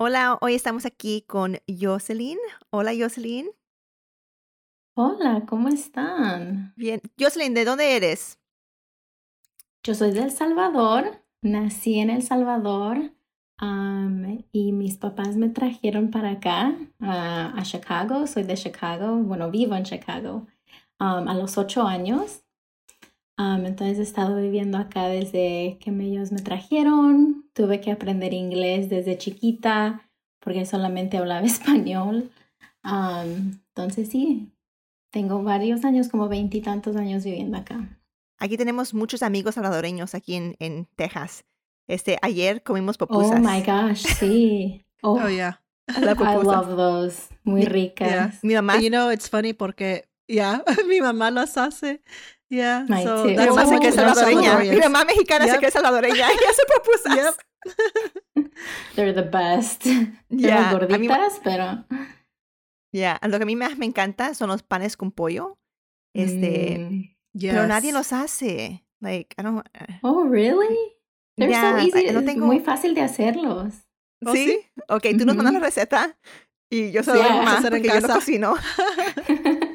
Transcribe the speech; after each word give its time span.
Hola, 0.00 0.38
hoy 0.42 0.54
estamos 0.54 0.86
aquí 0.86 1.24
con 1.26 1.56
Jocelyn. 1.66 2.38
Hola, 2.70 2.92
Jocelyn. 2.96 3.50
Hola, 4.94 5.42
¿cómo 5.44 5.66
están? 5.66 6.72
Bien. 6.76 7.00
Jocelyn, 7.18 7.52
¿de 7.52 7.64
dónde 7.64 7.96
eres? 7.96 8.38
Yo 9.82 9.96
soy 9.96 10.12
de 10.12 10.22
El 10.22 10.30
Salvador. 10.30 11.24
Nací 11.42 11.98
en 11.98 12.10
El 12.10 12.22
Salvador 12.22 13.12
y 14.52 14.70
mis 14.70 14.98
papás 14.98 15.36
me 15.36 15.48
trajeron 15.48 16.12
para 16.12 16.30
acá, 16.30 16.76
a 17.00 17.60
Chicago. 17.64 18.28
Soy 18.28 18.44
de 18.44 18.54
Chicago. 18.54 19.16
Bueno, 19.16 19.50
vivo 19.50 19.74
en 19.74 19.82
Chicago 19.82 20.46
a 21.00 21.34
los 21.34 21.58
ocho 21.58 21.82
años. 21.82 22.44
Entonces 23.38 23.98
he 23.98 24.02
estado 24.02 24.36
viviendo 24.36 24.78
acá 24.78 25.06
desde 25.06 25.78
que 25.80 25.90
ellos 25.90 26.32
me 26.32 26.40
trajeron. 26.40 27.48
Tuve 27.52 27.80
que 27.80 27.92
aprender 27.92 28.34
inglés 28.34 28.88
desde 28.88 29.16
chiquita 29.16 30.08
porque 30.40 30.66
solamente 30.66 31.18
hablaba 31.18 31.46
español. 31.46 32.30
entonces 32.84 34.08
sí, 34.08 34.52
tengo 35.10 35.42
varios 35.42 35.84
años, 35.84 36.08
como 36.08 36.28
veintitantos 36.28 36.96
años 36.96 37.24
viviendo 37.24 37.58
acá. 37.58 37.98
Aquí 38.38 38.56
tenemos 38.56 38.94
muchos 38.94 39.22
amigos 39.22 39.56
salvadoreños 39.56 40.14
aquí 40.14 40.34
en, 40.34 40.56
en 40.60 40.86
Texas. 40.96 41.44
Este, 41.88 42.18
ayer 42.22 42.62
comimos 42.62 42.98
pupusas. 42.98 43.40
Oh 43.40 43.42
my 43.42 43.62
gosh, 43.62 44.04
sí. 44.18 44.84
Oh, 45.00 45.16
oh 45.22 45.28
yeah. 45.28 45.60
I 45.86 46.00
love 46.42 46.76
those. 46.76 47.28
Muy 47.44 47.64
ricas. 47.64 48.42
Mi 48.42 48.54
mamá. 48.54 48.80
You 48.80 48.90
know, 48.90 49.12
it's 49.12 49.28
funny 49.28 49.52
porque, 49.52 50.08
yeah, 50.26 50.64
mi 50.88 51.00
mamá 51.00 51.30
las 51.30 51.56
hace. 51.56 52.02
Yeah. 52.50 52.86
so 52.86 53.24
mi 53.24 53.36
mamá 53.36 53.66
se 53.66 53.78
cree 53.78 53.92
salvadoreña. 53.92 54.58
Mi 54.58 54.78
mamá 54.78 55.04
mexicana 55.04 55.46
se 55.46 55.58
cree 55.58 55.70
salvadoreña 55.70 56.28
y 56.32 56.44
hace 56.48 56.62
pupusas. 56.74 57.36
They're 58.94 59.12
the 59.12 59.22
best. 59.22 59.84
Yeah. 60.30 60.72
gorditas, 60.72 61.40
pero. 61.44 61.84
Yeah. 62.92 63.18
Lo 63.22 63.38
que 63.38 63.42
a 63.42 63.46
mí 63.46 63.56
más 63.56 63.76
me 63.76 63.86
encanta 63.86 64.34
son 64.34 64.48
los 64.48 64.62
panes 64.62 64.96
con 64.96 65.12
pollo. 65.12 65.58
Este. 66.14 66.78
Mm, 66.78 67.14
pero 67.38 67.66
nadie 67.66 67.92
los 67.92 68.12
hace. 68.12 68.84
Like, 69.00 69.34
I 69.38 69.42
don't. 69.42 69.66
Eh. 69.74 69.98
Oh, 70.02 70.24
really? 70.24 70.76
They're 71.36 71.52
so 71.52 71.78
easy. 71.78 72.10
No 72.12 72.24
tengo... 72.24 72.46
muy 72.46 72.60
fácil 72.60 72.94
de 72.94 73.02
hacerlos. 73.02 73.74
¿Oh, 74.24 74.32
¿Sí? 74.32 74.66
Ok, 74.88 75.06
tú 75.16 75.24
nos 75.24 75.36
mandas 75.36 75.54
la 75.54 75.60
receta 75.60 76.18
y 76.70 76.90
yo 76.90 77.04
sé 77.04 77.12
yeah. 77.12 77.42
más 77.42 77.58
hacer 77.58 77.74
en 77.74 77.84
casa. 77.84 78.08
yo 78.08 78.14
cocino. 78.14 78.56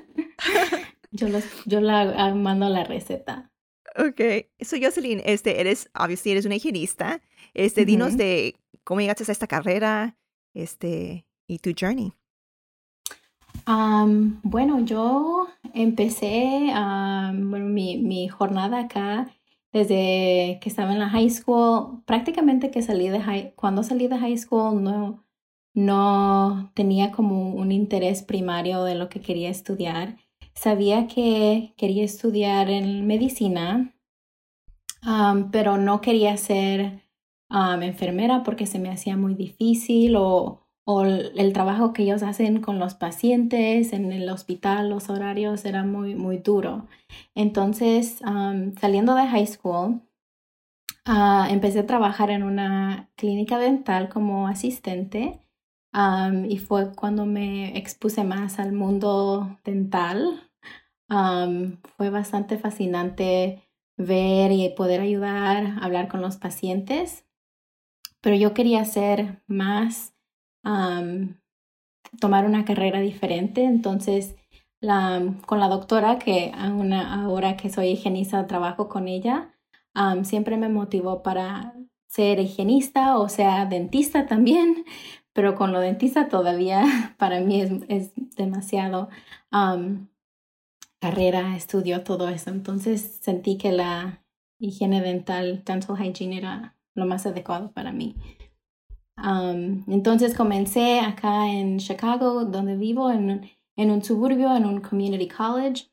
yo, 1.14 1.30
los, 1.30 1.45
yo 1.66 1.80
la 1.80 2.33
mando 2.36 2.67
la 2.67 2.83
receta. 2.83 3.50
Ok. 3.95 4.47
So, 4.59 4.78
Jocelyn, 4.81 5.22
este, 5.25 5.61
eres, 5.61 5.89
obviously, 5.94 6.31
eres 6.31 6.45
una 6.45 6.56
higienista. 6.56 7.22
Este, 7.53 7.86
dinos 7.86 8.17
de 8.17 8.56
cómo 8.83 9.02
llegaste 9.02 9.23
a 9.28 9.31
esta 9.31 9.47
carrera, 9.47 10.17
este, 10.53 11.25
y 11.47 11.59
tu 11.59 11.72
journey. 11.80 12.14
Um, 13.68 14.40
bueno, 14.44 14.84
yo 14.84 15.47
empecé 15.73 16.73
um, 16.75 17.52
bueno, 17.52 17.66
mi, 17.66 17.97
mi, 17.97 18.28
jornada 18.28 18.79
acá 18.79 19.29
desde 19.72 20.59
que 20.62 20.69
estaba 20.69 20.94
en 20.94 21.00
la 21.00 21.09
high 21.09 21.29
school. 21.29 22.03
Prácticamente 22.06 22.72
que 22.72 22.81
salí 22.81 23.09
de 23.09 23.22
high, 23.22 23.53
cuando 23.56 23.84
salí 23.84 24.07
de 24.07 24.18
high 24.18 24.38
school 24.38 24.84
no, 24.84 25.23
no 25.73 26.72
tenía 26.73 27.12
como 27.12 27.53
un 27.53 27.72
interés 27.72 28.23
primario 28.23 28.84
de 28.84 28.96
lo 28.96 29.07
que 29.09 29.22
quería 29.22 29.50
estudiar. 29.50 30.18
Sabía 30.56 31.08
que 31.08 31.74
quería 31.78 32.03
estudiar 32.03 32.69
en 32.69 33.06
medicina, 33.08 33.94
pero 35.52 35.78
no 35.78 36.02
quería 36.02 36.38
ser 36.38 37.03
enfermera 37.81 38.44
porque 38.44 38.66
se 38.66 38.80
me 38.80 38.90
hacía 38.90 39.18
muy 39.18 39.36
difícil 39.36 40.16
o, 40.18 40.59
el, 41.06 41.53
trabajo 41.53 41.94
que 41.94 42.03
ellos 42.03 42.24
hacen 42.24 42.62
con 42.62 42.78
los 42.80 42.94
pacientes 42.96 43.94
en 43.94 44.12
el 44.12 44.30
hospital, 44.30 44.90
los 44.90 45.09
horarios 45.09 45.66
era 45.66 45.84
muy, 45.84 46.16
muy 46.16 46.38
duro. 46.38 46.88
Entonces, 47.35 48.20
saliendo 48.80 49.16
de 49.16 49.28
high 49.28 49.47
school, 49.47 50.02
uh, 51.08 51.46
empecé 51.50 51.80
a 51.80 51.88
trabajar 51.88 52.31
en 52.31 52.44
una 52.44 53.09
clínica 53.16 53.59
dental 53.59 54.09
como 54.09 54.47
asistente 54.47 55.44
y 56.47 56.57
fue 56.57 56.93
cuando 56.95 57.25
me 57.25 57.77
expuse 57.77 58.23
más 58.23 58.59
al 58.59 58.73
mundo 58.73 59.59
dental. 59.63 60.49
fue 61.97 62.09
bastante 62.09 62.57
fascinante 62.57 63.61
ver 63.97 64.51
y 64.51 64.69
poder 64.69 65.01
ayudar, 65.01 65.77
hablar 65.81 66.07
con 66.07 66.21
los 66.21 66.37
pacientes 66.37 67.25
pero 68.23 68.37
yo 68.37 68.53
quería 68.53 68.79
hacer 68.79 69.43
más, 69.47 70.15
tomar 72.21 72.45
una 72.45 72.63
carrera 72.63 73.01
diferente, 73.01 73.65
entonces 73.65 74.37
con 75.45 75.59
la 75.59 75.67
doctora, 75.67 76.19
que 76.19 76.53
ahora 76.55 77.57
que 77.57 77.69
soy 77.69 77.89
higienista 77.89 78.47
trabajo 78.47 78.87
con 78.87 79.09
ella, 79.09 79.53
siempre 80.23 80.55
me 80.55 80.69
motivó 80.69 81.21
para 81.21 81.73
ser 82.07 82.39
higienista 82.39 83.17
o 83.17 83.27
sea 83.27 83.65
dentista 83.65 84.25
también, 84.25 84.85
pero 85.33 85.55
con 85.55 85.71
lo 85.71 85.79
dentista 85.79 86.29
todavía 86.29 86.83
para 87.17 87.41
mí 87.41 87.61
es, 87.61 87.71
es 87.89 88.11
demasiado 88.35 89.09
carrera, 90.99 91.55
estudio, 91.55 92.03
todo 92.03 92.29
eso. 92.29 92.49
Entonces 92.49 93.19
sentí 93.21 93.57
que 93.57 93.72
la 93.72 94.23
higiene 94.59 95.01
dental, 95.01 95.63
dental 95.66 95.97
hygiene 95.97 96.38
era 96.38 96.77
lo 96.95 97.05
más 97.05 97.25
adecuado 97.25 97.72
para 97.72 97.91
mí. 97.91 98.16
entonces 99.17 100.35
comencé 100.35 100.99
acá 101.01 101.49
en 101.49 101.77
Chicago, 101.79 102.45
donde 102.45 102.75
vivo, 102.77 103.11
en, 103.11 103.49
en 103.75 103.91
un 103.91 104.03
suburbio, 104.03 104.55
en 104.55 104.66
un 104.66 104.81
community 104.81 105.27
college. 105.27 105.91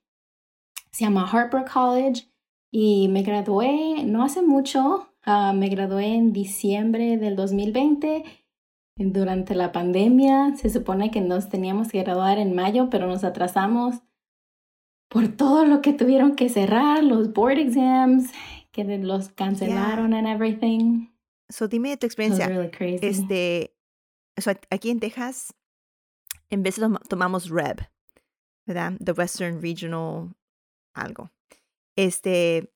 Se 0.93 1.05
llama 1.05 1.29
Harper 1.31 1.65
College 1.65 2.29
y 2.71 3.09
me 3.09 3.23
gradué 3.23 4.05
no 4.05 4.23
hace 4.23 4.43
mucho. 4.43 5.09
Ah, 5.25 5.53
me 5.53 5.69
gradué 5.69 6.07
en 6.15 6.33
diciembre 6.33 7.17
del 7.17 7.37
2020 7.37 8.25
durante 8.97 9.55
la 9.55 9.73
pandemia. 9.73 10.57
Se 10.57 10.71
supone 10.71 11.11
que 11.11 11.21
nos 11.21 11.49
teníamos 11.49 11.89
que 11.89 12.03
graduar 12.03 12.39
en 12.39 12.55
mayo, 12.55 12.89
pero 12.91 13.07
nos 13.07 13.25
atrasamos 13.25 13.97
por 15.09 15.29
todo 15.29 15.65
lo 15.65 15.83
que 15.83 15.93
tuvieron 15.93 16.37
que 16.37 16.49
cerrar, 16.49 17.03
los 17.03 17.33
board 17.33 17.59
exams 17.59 18.31
que 18.73 18.85
los 18.85 19.31
cancelaron 19.31 20.15
and 20.15 20.29
everything. 20.29 21.09
So 21.49 21.67
dime 21.67 21.97
tu 21.97 22.07
experiencia. 22.07 22.49
Este, 23.03 23.77
so 24.39 24.53
aquí 24.71 24.91
en 24.91 25.01
Texas, 25.01 25.53
en 26.49 26.63
vez 26.63 26.77
de 26.77 26.89
tomamos 27.09 27.51
REB, 27.51 27.89
¿verdad? 28.67 28.93
The 29.05 29.13
Western 29.13 29.61
Regional 29.61 30.37
algo. 30.95 31.33
Este, 31.97 32.73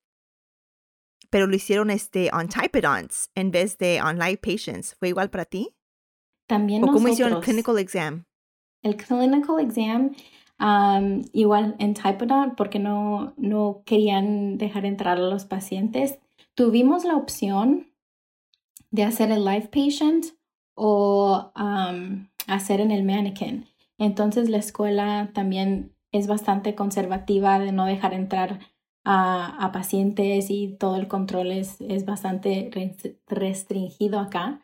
pero 1.30 1.46
lo 1.46 1.54
hicieron 1.54 1.90
este 1.90 2.30
on 2.32 2.48
typodonts 2.48 3.30
en 3.34 3.50
vez 3.50 3.78
de 3.78 4.00
on 4.02 4.18
live 4.18 4.38
patients. 4.38 4.94
¿Fue 4.96 5.08
igual 5.08 5.30
para 5.30 5.44
ti? 5.44 5.74
También 6.46 6.84
¿O 6.84 6.88
cómo 6.88 7.08
hicieron 7.08 7.34
el 7.34 7.40
clinical 7.40 7.78
exam? 7.78 8.24
El 8.82 8.96
clinical 8.96 9.60
exam 9.60 10.14
igual 11.32 11.76
en 11.78 11.94
Typodont 11.94 12.54
porque 12.54 12.78
no, 12.78 13.34
no 13.36 13.82
querían 13.84 14.58
dejar 14.58 14.86
entrar 14.86 15.18
a 15.18 15.20
los 15.20 15.44
pacientes. 15.44 16.18
Tuvimos 16.54 17.04
la 17.04 17.16
opción 17.16 17.92
de 18.90 19.02
hacer 19.02 19.30
el 19.30 19.44
live 19.44 19.68
patient 19.72 20.26
o 20.74 21.52
hacer 22.46 22.80
en 22.80 22.90
el 22.90 23.04
mannequin. 23.04 23.66
Entonces 23.98 24.48
la 24.48 24.58
escuela 24.58 25.30
también 25.34 25.94
es 26.12 26.26
bastante 26.26 26.74
conservativa 26.74 27.58
de 27.58 27.72
no 27.72 27.86
dejar 27.86 28.14
entrar 28.14 28.60
a, 29.04 29.64
a 29.64 29.72
pacientes 29.72 30.48
y 30.48 30.76
todo 30.78 30.96
el 30.96 31.08
control 31.08 31.50
es, 31.50 31.80
es 31.80 32.04
bastante 32.04 32.70
restringido 33.26 34.18
acá. 34.20 34.63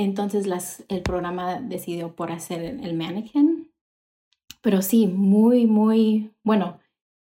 Entonces 0.00 0.46
las, 0.46 0.84
el 0.88 1.02
programa 1.02 1.60
decidió 1.60 2.14
por 2.14 2.32
hacer 2.32 2.62
el 2.62 2.94
mannequin 2.94 3.70
pero 4.62 4.82
sí, 4.82 5.06
muy, 5.06 5.66
muy 5.66 6.34
bueno. 6.44 6.80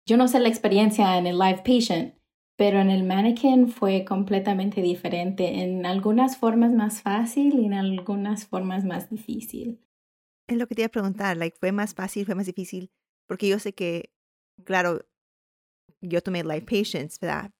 Yo 0.08 0.18
no 0.18 0.28
sé 0.28 0.40
la 0.40 0.50
experiencia 0.50 1.18
en 1.18 1.28
el 1.28 1.40
live 1.40 1.64
patient, 1.66 2.16
pero 2.58 2.80
en 2.80 2.90
el 2.90 3.04
mannequin 3.04 3.70
fue 3.70 4.06
completamente 4.06 4.82
diferente, 4.82 5.64
en 5.64 5.86
algunas 5.86 6.38
formas 6.38 6.72
más 6.74 7.02
fácil 7.02 7.60
y 7.60 7.66
en 7.66 7.74
algunas 7.74 8.46
formas 8.46 8.86
más 8.86 9.10
difícil. 9.10 9.80
Es 10.48 10.58
lo 10.58 10.68
que 10.68 10.76
te 10.76 10.82
iba 10.82 10.88
a 10.88 10.92
preguntar, 10.92 11.38
like, 11.38 11.58
¿fue 11.60 11.72
más 11.72 11.96
fácil, 11.96 12.26
fue 12.26 12.36
más 12.36 12.46
difícil? 12.46 12.92
Porque 13.28 13.48
yo 13.48 13.58
sé 13.60 13.74
que, 13.74 14.14
claro, 14.66 15.06
yo 16.02 16.22
tomé 16.22 16.44
Life 16.44 16.66
Patience, 16.66 17.18
¿verdad? 17.20 17.52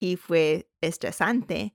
Y 0.00 0.16
fue 0.16 0.70
estresante, 0.80 1.74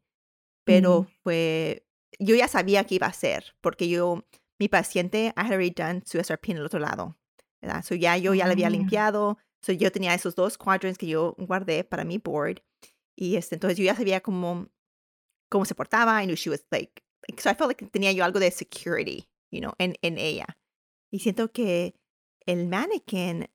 pero 0.64 1.06
fue, 1.22 1.83
yo 2.20 2.36
ya 2.36 2.48
sabía 2.48 2.84
qué 2.86 2.96
iba 2.96 3.08
a 3.08 3.14
ser, 3.14 3.56
porque 3.62 3.88
yo, 3.90 4.26
mi 4.60 4.68
paciente, 4.68 5.34
I 5.38 5.42
had 5.42 5.52
already 5.54 5.72
done 5.72 6.02
su 6.06 6.18
SRP 6.20 6.50
en 6.52 6.58
el 6.58 6.66
otro 6.66 6.80
lado, 6.80 7.18
¿verdad? 7.62 7.84
So 7.84 7.96
ya 7.96 8.18
yo 8.18 8.34
ya 8.34 8.46
le 8.48 8.54
había 8.54 8.68
Ah. 8.68 8.72
limpiado, 8.72 9.38
so 9.62 9.72
yo 9.72 9.92
tenía 9.92 10.14
esos 10.14 10.36
dos 10.36 10.58
quadrants 10.58 10.98
que 10.98 11.08
yo 11.08 11.36
guardé 11.38 11.84
para 11.84 12.04
mi 12.04 12.18
board, 12.18 12.62
y 13.16 13.36
este, 13.36 13.56
entonces 13.56 13.78
yo 13.78 13.84
ya 13.86 13.96
sabía 13.96 14.22
cómo, 14.22 14.68
cómo 15.50 15.66
se 15.66 15.76
portaba, 15.76 16.22
I 16.22 16.26
knew 16.26 16.36
she 16.36 16.50
was 16.50 16.66
like, 16.72 17.04
like, 17.28 17.42
so 17.42 17.50
I 17.50 17.56
felt 17.56 17.70
like 17.70 17.86
tenía 17.92 18.12
yo 18.12 18.24
algo 18.26 18.40
de 18.40 18.52
security, 18.52 19.28
you 19.52 19.60
know, 19.62 19.74
en, 19.78 19.96
en 20.02 20.18
ella. 20.18 20.46
Y 21.12 21.20
siento 21.20 21.52
que 21.52 21.94
el 22.48 22.68
mannequin 22.68 23.50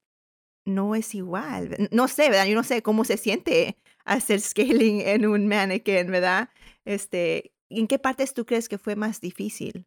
no 0.65 0.95
es 0.95 1.15
igual. 1.15 1.89
No 1.91 2.07
sé, 2.09 2.29
¿verdad? 2.31 2.47
Yo 2.47 2.55
no 2.55 2.63
sé 2.63 2.83
cómo 2.83 3.05
se 3.05 3.17
siente 3.17 3.77
hacer 4.05 4.41
scaling 4.41 5.01
en 5.01 5.27
un 5.27 5.49
mannequin, 5.49 6.11
¿verdad? 6.11 6.51
Este, 6.85 7.53
¿en 7.71 7.87
qué 7.87 7.99
partes 7.99 8.35
tú 8.35 8.45
crees 8.47 8.69
que 8.69 8.79
fue 8.79 8.97
más 8.97 9.21
difícil? 9.21 9.87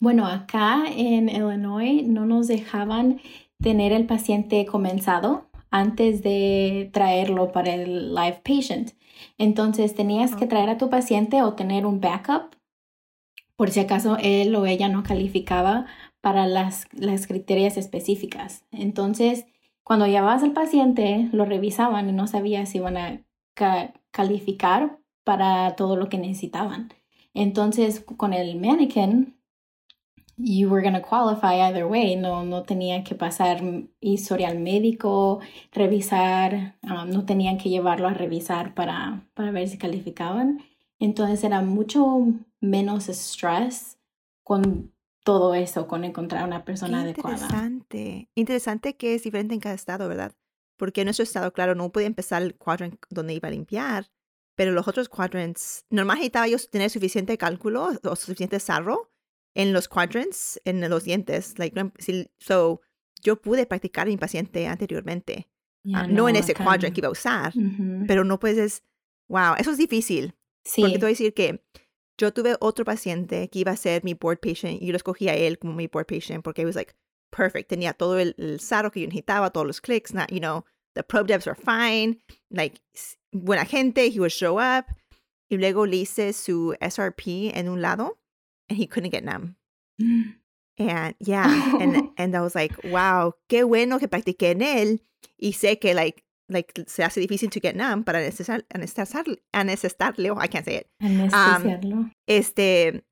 Bueno, 0.00 0.26
acá 0.26 0.84
en 0.88 1.28
Illinois 1.28 2.02
no 2.06 2.26
nos 2.26 2.46
dejaban 2.48 3.20
tener 3.62 3.92
el 3.92 4.06
paciente 4.06 4.66
comenzado 4.66 5.48
antes 5.70 6.22
de 6.22 6.90
traerlo 6.92 7.52
para 7.52 7.74
el 7.74 8.14
live 8.14 8.40
patient. 8.44 8.90
Entonces 9.38 9.94
tenías 9.94 10.36
que 10.36 10.44
Oh. 10.44 10.48
traer 10.48 10.68
a 10.68 10.78
tu 10.78 10.90
paciente 10.90 11.42
o 11.42 11.54
tener 11.54 11.86
un 11.86 12.00
backup 12.00 12.56
por 13.56 13.70
si 13.70 13.80
acaso 13.80 14.16
él 14.20 14.54
o 14.56 14.66
ella 14.66 14.88
no 14.88 15.02
calificaba 15.04 15.86
para 16.20 16.46
las, 16.46 16.86
las 16.92 17.26
criterias 17.26 17.76
específicas. 17.76 18.64
Entonces, 18.72 19.46
cuando 19.84 20.06
llevabas 20.06 20.42
al 20.42 20.52
paciente, 20.52 21.28
lo 21.32 21.44
revisaban 21.44 22.08
y 22.08 22.12
no 22.12 22.26
sabías 22.26 22.70
si 22.70 22.78
iban 22.78 22.96
a 22.96 23.22
ca- 23.54 23.92
calificar 24.10 24.98
para 25.24 25.74
todo 25.76 25.96
lo 25.96 26.08
que 26.08 26.18
necesitaban. 26.18 26.92
Entonces, 27.32 28.00
con 28.00 28.32
el 28.32 28.60
mannequin, 28.60 29.34
you 30.36 30.68
were 30.68 30.82
going 30.82 30.94
to 30.94 31.06
qualify 31.06 31.60
either 31.60 31.86
way. 31.86 32.16
No, 32.16 32.44
no 32.44 32.62
tenía 32.62 33.02
que 33.04 33.14
pasar 33.14 33.60
historial 34.00 34.58
médico, 34.58 35.40
revisar, 35.72 36.76
um, 36.82 37.10
no 37.10 37.24
tenían 37.24 37.58
que 37.58 37.70
llevarlo 37.70 38.08
a 38.08 38.14
revisar 38.14 38.74
para, 38.74 39.26
para 39.34 39.50
ver 39.50 39.68
si 39.68 39.78
calificaban. 39.78 40.62
Entonces 40.98 41.42
era 41.44 41.60
mucho 41.60 42.26
menos 42.60 43.08
estrés 43.08 43.98
con 44.42 44.92
todo 45.24 45.54
eso, 45.54 45.86
con 45.88 46.04
encontrar 46.04 46.44
una 46.44 46.64
persona 46.64 46.98
Qué 46.98 47.10
adecuada. 47.10 47.36
interesante. 47.36 48.28
Interesante 48.34 48.96
que 48.96 49.14
es 49.14 49.22
diferente 49.22 49.54
en 49.54 49.60
cada 49.60 49.74
estado, 49.74 50.08
¿verdad? 50.08 50.32
Porque 50.76 51.00
en 51.00 51.06
nuestro 51.06 51.22
estado, 51.22 51.52
claro, 51.52 51.74
no 51.74 51.90
podía 51.90 52.06
empezar 52.06 52.42
el 52.42 52.56
quadrant 52.56 52.96
donde 53.08 53.34
iba 53.34 53.48
a 53.48 53.52
limpiar, 53.52 54.10
pero 54.54 54.72
los 54.72 54.86
otros 54.88 55.08
quadrants, 55.08 55.84
normal 55.90 56.16
necesitaba 56.18 56.46
yo 56.48 56.58
tener 56.70 56.90
suficiente 56.90 57.36
cálculo 57.38 57.90
o 58.02 58.16
suficiente 58.16 58.60
sarro 58.60 59.10
en 59.54 59.72
los 59.72 59.88
quadrants, 59.88 60.60
en 60.64 60.88
los 60.88 61.04
dientes. 61.04 61.58
Like, 61.58 61.74
no- 61.80 61.92
so, 62.38 62.80
yo 63.22 63.40
pude 63.40 63.66
practicar 63.66 64.06
a 64.06 64.10
mi 64.10 64.16
paciente 64.16 64.66
anteriormente. 64.66 65.48
Ya 65.84 66.00
Ah, 66.00 66.06
no, 66.06 66.28
en 66.28 66.36
ese 66.36 66.52
acá 66.52 66.64
quadrant 66.64 66.90
no. 66.90 66.94
que 66.94 67.00
iba 67.00 67.08
a 67.08 67.12
usar, 67.12 67.52
Ujú. 67.56 68.04
pero 68.06 68.24
no 68.24 68.38
puedes, 68.38 68.82
wow, 69.28 69.54
eso 69.58 69.70
es 69.70 69.76
difícil. 69.78 70.34
Sí, 70.64 70.80
Porque 70.80 70.94
te 70.94 71.00
voy 71.00 71.08
a 71.08 71.16
decir 71.16 71.34
que 71.34 71.62
yo 72.18 72.32
tuve 72.32 72.56
otro 72.60 72.84
paciente 72.86 73.48
que 73.50 73.58
iba 73.58 73.72
a 73.72 73.76
ser 73.76 74.02
mi 74.02 74.14
board 74.14 74.38
patient 74.40 74.80
y 74.80 74.86
yo 74.86 74.92
lo 74.92 74.96
escogí 74.96 75.28
a 75.28 75.34
él 75.34 75.58
como 75.58 75.74
mi 75.74 75.88
board 75.88 76.06
patient 76.06 76.42
porque 76.42 76.62
it 76.62 76.66
was 76.66 76.74
like 76.76 76.94
perfect. 77.30 77.68
Tenía 77.68 77.92
todo 77.92 78.18
el, 78.18 78.34
el 78.38 78.60
saro 78.60 78.90
que 78.90 79.00
yo 79.00 79.06
necesitaba, 79.08 79.50
todos 79.50 79.66
los 79.66 79.80
clicks, 79.82 80.14
not, 80.14 80.30
you 80.30 80.38
know, 80.38 80.64
the 80.94 81.02
probe 81.02 81.26
depths 81.26 81.46
were 81.46 81.56
fine, 81.60 82.18
like 82.50 82.80
buena 83.34 83.64
gente, 83.64 84.08
he 84.10 84.18
would 84.20 84.32
show 84.32 84.58
up. 84.58 84.86
Y 85.50 85.56
luego 85.58 85.86
le 85.86 85.96
hice 85.98 86.32
su 86.32 86.74
SRP 86.80 87.52
en 87.54 87.68
un 87.68 87.82
lado 87.82 88.18
and 88.70 88.78
he 88.78 88.86
couldn't 88.86 89.10
get 89.10 89.24
numb. 89.24 89.56
And 90.76 91.14
yeah, 91.20 91.76
and, 91.80 92.10
and 92.18 92.34
I 92.34 92.40
was 92.40 92.54
like, 92.54 92.72
wow, 92.84 93.34
qué 93.48 93.62
bueno 93.64 93.98
que 93.98 94.08
practiqué 94.08 94.50
en 94.50 94.62
él 94.62 95.00
y 95.38 95.52
sé 95.52 95.78
que 95.78 95.94
like 95.94 96.24
like 96.48 96.72
se 96.88 97.02
hace 97.04 97.20
difícil 97.20 97.50
to 97.50 97.60
get 97.60 97.76
numb 97.76 98.04
para 98.04 98.18
anestesiar, 98.18 98.64
anestesiar, 98.74 99.24
anestesiarle, 99.52 100.30
I 100.38 100.46
can't 100.48 100.64
say 100.64 100.76
it. 100.76 100.88
anestesiarlo. 101.00 101.96
Um, 101.96 102.12
este, 102.26 103.02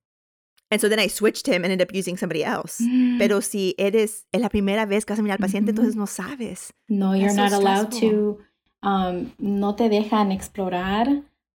and 0.71 0.81
so 0.81 0.89
then 0.89 0.99
I 0.99 1.07
switched 1.09 1.47
him 1.47 1.65
and 1.65 1.73
ended 1.73 1.83
up 1.89 1.95
using 1.95 2.17
somebody 2.17 2.43
else. 2.45 2.81
Mm. 2.83 3.19
Pero 3.19 3.41
si 3.41 3.75
eres, 3.79 4.27
es 4.33 4.41
la 4.41 4.49
primera 4.49 4.85
vez 4.87 5.05
que 5.05 5.13
vas 5.15 5.19
a 5.19 5.23
mirar 5.23 5.39
al 5.39 5.47
paciente, 5.47 5.71
Ujú. 5.73 5.81
entonces 5.83 5.97
no 5.97 6.07
sabes. 6.07 6.73
No, 6.89 7.15
you're 7.15 7.31
so 7.31 7.37
not 7.37 7.53
allowed 7.53 7.93
stressful. 7.93 8.11
to. 8.11 8.39
Um, 8.83 9.31
no 9.39 9.75
te 9.75 9.89
dejan 9.89 10.33
explorar. 10.33 11.09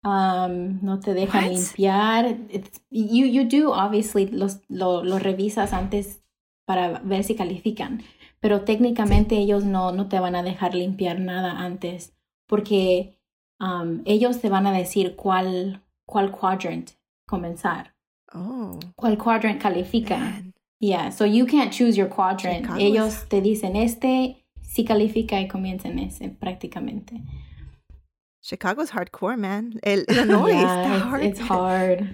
Um, 0.04 0.80
no 0.82 1.00
te 1.00 1.14
dejan 1.14 1.44
What? 1.46 1.54
limpiar. 1.54 2.26
It's- 2.50 2.82
you, 2.90 3.26
you 3.26 3.44
do, 3.46 3.74
obviously, 3.74 4.28
los, 4.28 4.60
lo, 4.70 5.04
lo 5.04 5.20
revisas 5.20 5.74
antes 5.74 6.22
para 6.66 7.00
ver 7.04 7.24
si 7.24 7.36
califican. 7.36 8.02
Pero 8.40 8.62
técnicamente 8.62 9.38
ellos 9.38 9.64
no, 9.66 9.92
no 9.92 10.08
te 10.08 10.20
van 10.20 10.36
a 10.36 10.44
dejar 10.44 10.74
limpiar 10.76 11.20
nada 11.20 11.60
antes. 11.60 12.14
Porque 12.48 13.18
um, 13.60 14.02
ellos 14.06 14.40
te 14.40 14.50
van 14.50 14.68
a 14.68 14.72
decir 14.72 15.16
cuál, 15.16 15.82
cuál 16.06 16.32
quadrant 16.32 16.92
comenzar. 17.28 17.94
Oh, 18.34 18.78
Cuál 18.96 19.18
quadrant 19.18 19.62
califica. 19.62 20.18
man. 20.18 20.54
Yeah, 20.80 21.10
so 21.12 21.26
you 21.26 21.46
can't 21.48 21.72
choose 21.74 21.98
your 21.98 22.08
quadrant. 22.10 22.62
Chicago 22.66 22.80
Ellos 22.80 23.26
te 23.28 23.42
dicen 23.42 23.76
este, 23.76 24.46
si 24.78 24.86
califica 24.86 25.42
y 25.42 25.48
comienza 25.48 25.88
en 25.88 25.98
ese 25.98 26.30
prácticamente. 26.30 27.16
Chicago's 28.44 28.92
hardcore, 28.92 29.36
man. 29.38 29.74
El 29.82 30.06
Illinois 30.08 30.52
Yeah, 30.54 31.00
hard. 31.12 31.24
it's 31.24 31.40
hard. 31.50 32.06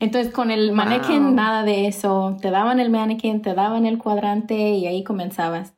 Entonces 0.00 0.32
con 0.32 0.50
el 0.50 0.72
mannequin 0.72 1.22
Wow. 1.26 1.34
nada 1.34 1.62
de 1.62 1.86
eso. 1.86 2.36
Te 2.42 2.50
daban 2.50 2.80
el 2.80 2.90
mannequin, 2.90 3.40
te 3.40 3.54
daban 3.54 3.86
el 3.86 3.98
cuadrante 3.98 4.54
y 4.72 4.86
ahí 4.86 5.04
comenzabas. 5.04 5.74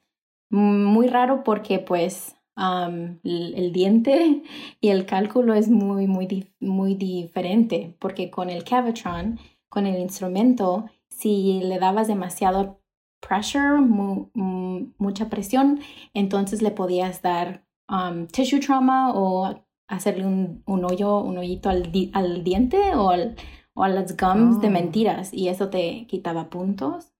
Muy 0.50 1.06
raro 1.08 1.44
porque 1.44 1.78
pues 1.78 2.36
um, 2.56 3.18
el, 3.22 3.54
el 3.56 3.72
diente 3.72 4.42
y 4.80 4.88
el 4.88 5.04
cálculo 5.04 5.52
es 5.54 5.68
muy, 5.68 6.06
muy, 6.06 6.26
dif- 6.26 6.52
muy 6.60 6.94
diferente. 6.94 7.94
Porque 7.98 8.30
con 8.30 8.48
el 8.50 8.64
Cavitron, 8.64 9.38
con 9.68 9.86
el 9.86 10.00
instrumento, 10.00 10.86
si 11.08 11.60
le 11.62 11.78
dabas 11.78 12.08
demasiado 12.08 12.80
pressure, 13.26 13.80
mu- 13.80 14.28
mu- 14.34 14.92
mucha 14.98 15.28
presión, 15.30 15.80
entonces 16.12 16.60
le 16.62 16.70
podías 16.70 17.22
dar 17.22 17.64
um, 17.88 18.26
tissue 18.26 18.60
trauma 18.60 19.12
o 19.14 19.64
hacerle 19.88 20.26
un, 20.26 20.62
un 20.66 20.84
hoyo, 20.84 21.20
un 21.20 21.38
hoyito 21.38 21.68
al, 21.70 21.90
di- 21.92 22.10
al 22.14 22.42
diente 22.44 22.78
o, 22.94 23.10
al- 23.10 23.36
o 23.74 23.82
a 23.84 23.88
las 23.88 24.16
gums 24.16 24.60
de 24.60 24.68
Oh. 24.68 24.70
mentiras 24.70 25.32
y 25.32 25.48
eso 25.48 25.68
te 25.68 26.06
quitaba 26.06 26.48
puntos. 26.50 27.12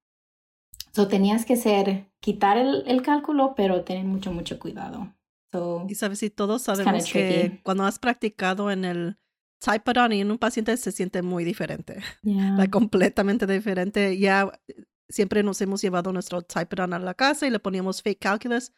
So 0.93 1.09
tenías 1.09 1.45
que 1.45 1.57
ser, 1.57 2.07
quitar 2.21 2.57
el, 2.57 2.85
el 2.87 3.03
cálculo, 3.03 3.55
pero 3.57 3.83
tener 3.83 4.05
mucho, 4.05 4.33
mucho 4.33 4.59
cuidado. 4.59 5.13
So, 5.53 5.87
Y 5.89 5.95
sabes, 5.97 6.19
si 6.21 6.31
todos 6.31 6.63
sabemos 6.63 7.11
que 7.13 7.61
cuando 7.65 7.85
has 7.85 7.99
practicado 7.99 8.71
en 8.71 8.85
el 8.85 9.19
Typodon 9.59 10.13
y 10.13 10.21
en 10.21 10.31
un 10.31 10.39
paciente 10.39 10.77
se 10.77 10.93
siente 10.93 11.23
muy 11.23 11.45
diferente, 11.45 12.01
yeah. 12.23 12.55
like, 12.59 12.71
completamente 12.71 13.47
diferente. 13.47 14.17
Ya 14.19 14.53
siempre 15.09 15.43
nos 15.43 15.61
hemos 15.61 15.83
llevado 15.83 16.13
nuestro 16.13 16.43
Typodon 16.43 16.93
a 16.95 16.99
la 16.99 17.15
casa 17.15 17.47
y 17.47 17.51
le 17.51 17.59
poníamos 17.59 18.03
fake 18.03 18.21
calculus, 18.21 18.73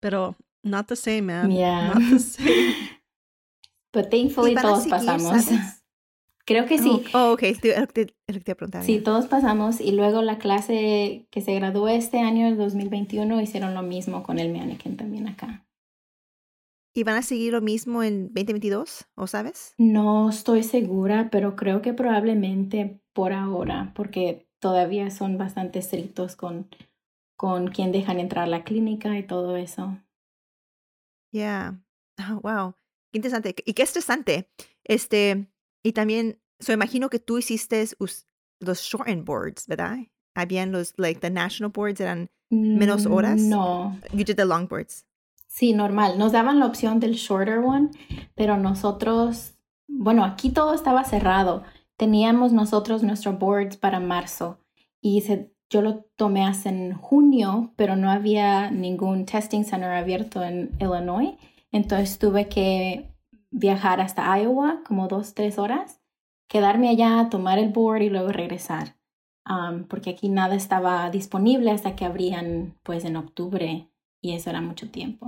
pero 0.00 0.36
not 0.62 0.86
the 0.86 0.96
same, 0.96 1.22
man. 1.22 1.50
Yeah. 1.50 1.94
Not 1.94 2.02
the 2.10 2.18
same. 2.18 2.74
But 3.92 4.10
thankfully 4.10 4.52
¿Y 4.52 4.54
van 4.54 4.66
a 4.66 4.68
todos 4.68 4.82
seguir, 4.84 4.98
pasamos. 4.98 5.44
sabes? 5.44 5.82
Creo 6.44 6.64
que 6.64 6.78
sí. 6.78 7.02
Oh, 7.12 7.28
oh, 7.28 7.32
ok, 7.34 7.42
te, 7.60 8.06
te 8.40 8.54
preguntar. 8.54 8.82
Sí, 8.82 9.00
todos 9.00 9.26
pasamos 9.26 9.82
y 9.82 9.92
luego 9.92 10.22
la 10.22 10.38
clase 10.38 11.26
que 11.30 11.42
se 11.42 11.54
graduó 11.54 11.88
este 11.88 12.20
año, 12.20 12.48
el 12.48 12.56
2021, 12.56 13.38
hicieron 13.42 13.74
lo 13.74 13.82
mismo 13.82 14.22
con 14.22 14.38
el 14.38 14.50
mannequin 14.50 14.96
también 14.96 15.28
acá. 15.28 15.66
¿Y 16.94 17.04
van 17.04 17.16
a 17.16 17.22
seguir 17.22 17.52
lo 17.52 17.60
mismo 17.60 18.02
en 18.02 18.28
2022? 18.32 19.06
¿O 19.14 19.26
sabes? 19.26 19.74
No 19.76 20.30
estoy 20.30 20.62
segura, 20.62 21.28
pero 21.30 21.54
creo 21.54 21.82
que 21.82 21.92
probablemente 21.92 23.02
por 23.12 23.34
ahora, 23.34 23.92
porque 23.94 24.47
todavía 24.60 25.10
son 25.10 25.38
bastante 25.38 25.78
estrictos 25.78 26.36
con, 26.36 26.68
con 27.36 27.68
quién 27.68 27.92
dejan 27.92 28.20
entrar 28.20 28.44
a 28.44 28.48
la 28.48 28.64
clínica 28.64 29.16
y 29.18 29.22
todo 29.22 29.56
eso. 29.56 29.98
Yeah. 31.30 31.80
Oh, 32.18 32.40
wow. 32.42 32.74
Qué 33.12 33.18
interesante. 33.18 33.54
Y 33.64 33.74
qué 33.74 33.82
estresante. 33.82 34.50
Este, 34.84 35.46
y 35.82 35.92
también, 35.92 36.40
so 36.58 36.72
imagino 36.72 37.08
que 37.08 37.18
tú 37.18 37.38
hiciste 37.38 37.86
los 37.98 38.80
shortened 38.80 39.24
boards, 39.24 39.66
¿verdad? 39.66 39.98
Habían 40.34 40.72
los, 40.72 40.94
like, 40.96 41.20
the 41.20 41.30
national 41.30 41.70
boards 41.70 42.00
eran 42.00 42.30
menos 42.50 43.06
horas. 43.06 43.40
No, 43.40 43.98
You 44.12 44.24
did 44.24 44.36
the 44.36 44.44
long 44.44 44.68
boards. 44.68 45.04
Sí, 45.46 45.72
normal. 45.72 46.18
Nos 46.18 46.32
daban 46.32 46.58
la 46.60 46.66
opción 46.66 47.00
del 47.00 47.14
shorter 47.14 47.58
one, 47.58 47.90
pero 48.34 48.56
nosotros, 48.56 49.54
bueno, 49.86 50.24
aquí 50.24 50.50
todo 50.50 50.74
estaba 50.74 51.04
cerrado. 51.04 51.64
Teníamos 51.98 52.52
nosotros 52.52 53.02
nuestro 53.02 53.32
boards 53.32 53.76
para 53.76 53.98
marzo 53.98 54.60
y 55.00 55.20
se, 55.22 55.52
yo 55.68 55.82
lo 55.82 56.04
tomé 56.16 56.46
hace 56.46 56.68
en 56.68 56.94
junio, 56.94 57.72
pero 57.76 57.96
no 57.96 58.08
había 58.08 58.70
ningún 58.70 59.26
testing 59.26 59.64
center 59.64 59.90
abierto 59.90 60.44
en 60.44 60.70
Illinois. 60.80 61.34
Entonces 61.72 62.18
tuve 62.18 62.48
que 62.48 63.12
viajar 63.50 64.00
hasta 64.00 64.38
Iowa 64.38 64.82
como 64.86 65.08
dos, 65.08 65.34
tres 65.34 65.58
horas, 65.58 66.00
quedarme 66.48 66.88
allá, 66.88 67.28
tomar 67.30 67.58
el 67.58 67.70
board 67.70 68.02
y 68.02 68.10
luego 68.10 68.28
regresar. 68.28 68.96
Um, 69.48 69.84
porque 69.84 70.10
aquí 70.10 70.28
nada 70.28 70.54
estaba 70.54 71.10
disponible 71.10 71.72
hasta 71.72 71.96
que 71.96 72.04
abrían 72.04 72.78
pues 72.84 73.04
en 73.04 73.16
octubre 73.16 73.90
y 74.22 74.34
eso 74.34 74.50
era 74.50 74.60
mucho 74.60 74.88
tiempo. 74.90 75.26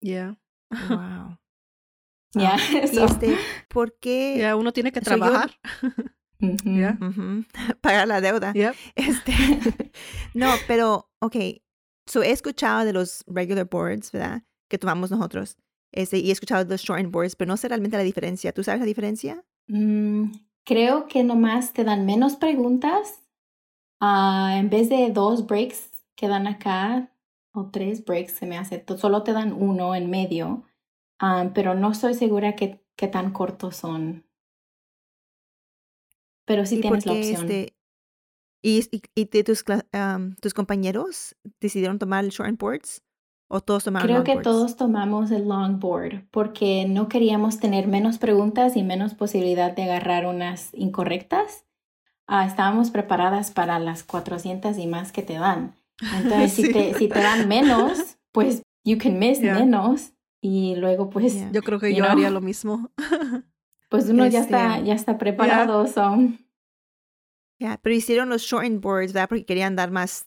Yeah. 0.00 0.36
Wow. 0.70 1.38
Ya, 2.34 2.54
Ah, 2.54 2.58
y 2.92 2.98
este, 2.98 3.36
¿por 3.68 3.96
qué? 4.00 4.36
Yeah, 4.38 4.56
uno 4.56 4.72
tiene 4.72 4.92
que 4.92 5.00
So 5.00 5.10
yo- 5.12 5.18
trabajar. 5.18 5.50
Ujú. 6.40 6.68
Yeah. 6.68 6.98
La 8.06 8.20
deuda. 8.20 8.52
Yep. 8.52 8.74
Este, 8.96 9.32
no, 10.34 10.48
pero, 10.66 11.10
ok. 11.20 11.36
So 12.06 12.22
he 12.22 12.30
escuchado 12.32 12.84
de 12.84 12.92
los 12.92 13.24
regular 13.26 13.66
boards, 13.66 14.12
¿verdad? 14.12 14.42
Que 14.68 14.78
tomamos 14.78 15.10
nosotros. 15.10 15.56
Este, 15.92 16.18
y 16.18 16.28
he 16.28 16.32
escuchado 16.32 16.64
de 16.64 16.70
los 16.70 16.82
shortened 16.82 17.12
boards, 17.12 17.36
pero 17.36 17.48
no 17.48 17.56
sé 17.56 17.68
realmente 17.68 17.96
la 17.96 18.02
diferencia. 18.02 18.52
¿Tú 18.52 18.62
sabes 18.64 18.80
la 18.80 18.86
diferencia? 18.86 19.44
Mm, 19.68 20.32
creo 20.64 21.06
que 21.06 21.22
nomás 21.22 21.72
te 21.72 21.84
dan 21.84 22.04
menos 22.04 22.36
preguntas. 22.36 23.22
Ah, 24.00 24.56
en 24.58 24.68
vez 24.68 24.88
de 24.88 25.10
dos 25.12 25.46
breaks 25.46 25.90
que 26.16 26.28
dan 26.28 26.46
acá, 26.46 27.10
o 27.52 27.70
tres 27.70 28.04
breaks, 28.04 28.32
se 28.32 28.46
me 28.46 28.58
hace, 28.58 28.84
solo 28.98 29.22
te 29.22 29.32
dan 29.32 29.52
uno 29.52 29.94
en 29.94 30.10
medio. 30.10 30.64
Ah, 31.18 31.50
pero 31.54 31.74
no 31.74 31.92
estoy 31.92 32.14
segura 32.14 32.56
que, 32.56 32.80
qué 32.96 33.08
tan 33.08 33.32
cortos 33.32 33.76
son. 33.76 34.24
Pero 36.46 36.66
sí 36.66 36.76
¿Y 36.76 36.80
tienes 36.82 37.06
la 37.06 37.12
opción. 37.12 37.46
este, 37.48 37.74
y, 38.62 38.80
y, 38.90 39.02
y 39.14 39.42
tus, 39.42 39.64
am, 39.92 40.36
tus 40.36 40.54
compañeros 40.54 41.36
decidieron 41.60 41.98
tomar 41.98 42.24
el 42.24 42.30
shortened 42.30 42.58
boards? 42.58 43.02
¿O 43.48 43.60
todos 43.60 43.84
tomaron 43.84 44.08
Creo 44.08 44.24
que 44.24 44.32
boards? 44.32 44.44
todos 44.44 44.76
tomamos 44.76 45.30
el 45.30 45.46
longboard 45.48 46.26
porque 46.30 46.86
no 46.88 47.08
queríamos 47.08 47.60
tener 47.60 47.86
menos 47.86 48.18
preguntas 48.18 48.76
y 48.76 48.82
menos 48.82 49.14
posibilidad 49.14 49.74
de 49.76 49.84
agarrar 49.84 50.26
unas 50.26 50.72
incorrectas. 50.74 51.66
Ah, 52.26 52.46
estábamos 52.46 52.90
preparadas 52.90 53.50
para 53.50 53.78
las 53.78 54.02
400 54.02 54.78
y 54.78 54.86
más 54.86 55.12
que 55.12 55.22
te 55.22 55.34
dan. 55.34 55.74
Entonces, 56.18 56.52
si, 56.52 56.62
Sí. 56.62 56.72
te, 56.72 56.94
si 56.94 57.08
te 57.08 57.20
dan 57.20 57.48
menos, 57.48 58.16
pues 58.32 58.62
you 58.84 58.98
can 58.98 59.18
miss 59.18 59.40
Yeah. 59.40 59.58
menos 59.58 60.12
y 60.46 60.76
luego 60.76 61.08
pues, 61.08 61.32
Yeah. 61.34 61.50
Yo 61.52 61.62
creo 61.62 61.78
que 61.80 61.90
yo 61.94 62.02
know? 62.04 62.10
haría 62.12 62.30
lo 62.30 62.42
mismo. 62.42 62.90
pues 63.88 64.08
uno 64.10 64.26
ya 64.26 64.40
está, 64.40 64.74
Este, 64.76 64.86
ya 64.88 64.94
está 64.94 65.16
preparado. 65.16 65.86
so, 65.86 66.16
Ya, 67.58 67.78
pero 67.82 67.94
hicieron 67.94 68.28
los 68.28 68.42
shortened 68.42 68.80
boards, 68.80 69.12
¿verdad? 69.14 69.28
Porque 69.30 69.46
querían 69.46 69.74
dar 69.74 69.90
más 69.90 70.26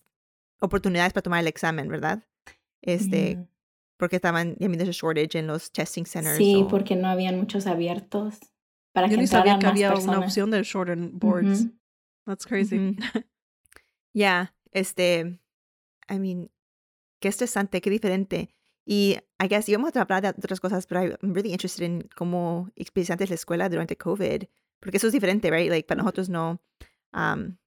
oportunidades 0.60 1.14
para 1.14 1.22
tomar 1.22 1.42
el 1.42 1.48
examen, 1.48 1.88
¿verdad? 1.88 2.24
Este, 2.82 3.36
mm, 3.38 3.48
porque 3.98 4.16
estaban, 4.16 4.56
ya 4.60 4.68
viendo 4.68 4.84
ese 4.84 4.94
shortage 4.94 5.38
en 5.38 5.46
los 5.48 5.72
testing 5.72 6.06
centers. 6.06 6.38
sí, 6.38 6.64
o- 6.64 6.68
porque 6.68 6.96
no 6.96 7.08
habían 7.10 7.38
muchos 7.38 7.68
abiertos 7.68 8.40
para 8.94 9.08
Yo 9.08 9.16
que 9.18 9.22
ni 9.22 9.28
sabía 9.28 9.60
que 9.60 9.66
más 9.68 9.72
había 9.74 9.90
personas. 9.90 10.18
una 10.18 10.26
opción 10.26 10.50
de 10.52 10.64
shortened 10.64 11.12
boards. 11.20 11.68
That's 12.26 12.46
crazy. 12.46 12.78
Ujú. 12.78 12.96
Ya, 14.14 14.56
este, 14.72 15.40
I 16.10 16.18
mean, 16.18 16.50
qué 17.20 17.28
estresante, 17.28 17.82
qué 17.82 17.92
diferente. 17.92 18.56
Y 18.90 19.18
I 19.44 19.48
guess 19.50 19.68
íbamos 19.68 19.94
a 19.96 20.02
hablar 20.02 20.22
de 20.22 20.30
otras 20.30 20.62
cosas, 20.62 20.88
pero 20.88 21.02
I'm 21.02 21.34
really 21.34 21.52
interested 21.52 21.84
en 21.84 22.10
cómo 22.16 22.70
experienciaste 22.78 23.28
la 23.28 23.36
escuela 23.36 23.68
durante 23.68 23.98
COVID, 23.98 24.44
porque 24.80 24.98
eso 24.98 25.08
es 25.08 25.14
diferente, 25.14 25.52
right? 25.52 25.70
Like, 25.70 25.86
para 25.86 26.02
nosotros 26.02 26.30
no, 26.30 26.62
um, 27.14 27.58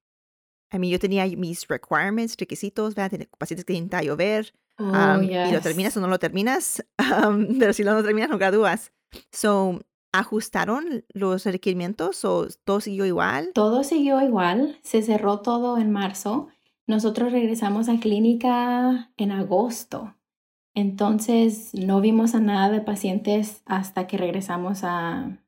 I 0.72 0.78
mean, 0.78 0.90
yo 0.90 0.98
tenía 0.98 1.26
mis 1.36 1.68
requirements, 1.68 2.36
requisitos, 2.38 2.94
¿verdad? 2.94 3.28
Pacientes 3.38 3.66
que 3.66 3.74
necesitaba 3.74 4.02
llover, 4.02 4.54
Oh, 4.80 4.84
um, 4.84 5.22
y 5.24 5.28
lo 5.28 5.50
yes. 5.50 5.62
terminas 5.62 5.96
o 5.98 6.00
no 6.00 6.08
lo 6.08 6.18
terminas, 6.18 6.82
um, 7.26 7.58
pero 7.58 7.74
si 7.74 7.84
no 7.84 7.92
lo 7.92 8.02
terminas 8.02 8.30
no 8.30 8.38
gradúas. 8.38 8.92
So, 9.30 9.78
¿ajustaron 10.10 11.04
los 11.12 11.44
requerimientos 11.44 12.24
o 12.24 12.48
todo 12.64 12.80
siguió 12.80 13.04
igual? 13.04 13.50
Todo 13.52 13.84
siguió 13.84 14.22
igual, 14.22 14.78
se 14.82 15.02
cerró 15.02 15.40
todo 15.40 15.76
en 15.76 15.90
marzo. 15.90 16.48
Nosotros 16.86 17.30
regresamos 17.30 17.90
a 17.90 18.00
clínica 18.00 19.12
en 19.18 19.32
agosto. 19.32 20.14
Entonces 20.74 21.74
no 21.74 22.00
vimos 22.00 22.34
a 22.34 22.40
nada 22.40 22.70
de 22.70 22.80
pacientes 22.80 23.62
hasta 23.66 24.06
que 24.06 24.16
regresamos 24.16 24.84
a, 24.84 25.38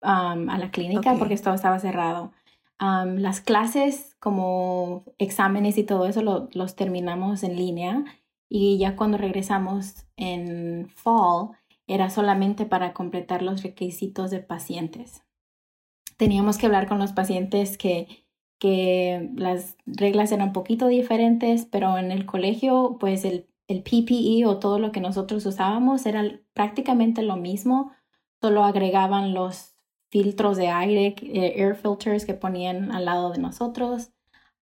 a 0.00 0.36
la 0.36 0.70
clínica 0.70 1.14
porque 1.18 1.36
todo 1.36 1.54
estaba 1.54 1.78
cerrado. 1.78 2.32
Las 2.80 3.40
clases 3.40 4.16
como 4.20 5.04
exámenes 5.18 5.78
y 5.78 5.84
todo 5.84 6.06
eso 6.06 6.22
lo- 6.22 6.48
los 6.52 6.76
terminamos 6.76 7.42
en 7.42 7.56
línea 7.56 8.04
y 8.48 8.78
ya 8.78 8.94
cuando 8.96 9.18
regresamos 9.18 10.06
en 10.16 10.88
fall 10.94 11.50
era 11.88 12.08
solamente 12.10 12.66
para 12.66 12.92
completar 12.92 13.42
los 13.42 13.62
requisitos 13.62 14.30
de 14.30 14.40
pacientes 14.40 15.22
teníamos 16.16 16.58
que 16.58 16.66
hablar 16.66 16.88
con 16.88 16.98
los 16.98 17.12
pacientes 17.12 17.78
que, 17.78 18.26
que 18.58 19.30
las 19.36 19.76
reglas 19.86 20.32
eran 20.32 20.48
un 20.48 20.52
poquito 20.52 20.88
diferentes, 20.88 21.64
pero 21.64 21.96
en 21.98 22.10
el 22.10 22.26
colegio, 22.26 22.96
pues 23.00 23.24
el, 23.24 23.46
el 23.68 23.82
PPE 23.82 24.46
o 24.46 24.58
todo 24.58 24.80
lo 24.80 24.90
que 24.90 25.00
nosotros 25.00 25.46
usábamos 25.46 26.04
era 26.06 26.24
prácticamente 26.54 27.22
lo 27.22 27.36
mismo, 27.36 27.92
solo 28.40 28.64
agregaban 28.64 29.34
los 29.34 29.74
filtros 30.10 30.56
de 30.56 30.68
aire, 30.68 31.14
eh, 31.22 31.54
air 31.56 31.76
filters 31.76 32.24
que 32.24 32.34
ponían 32.34 32.90
al 32.90 33.04
lado 33.04 33.30
de 33.30 33.38
nosotros. 33.38 34.10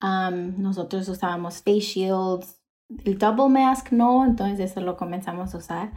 Nosotros 0.01 1.09
usábamos 1.09 1.63
face 1.63 1.81
shields, 1.81 2.61
el 3.05 3.17
double 3.17 3.49
mask 3.49 3.93
no, 3.93 4.27
entonces 4.27 4.73
eso 4.73 4.83
lo 4.83 4.99
comenzamos 4.99 5.55
a 5.55 5.59
usar 5.59 5.93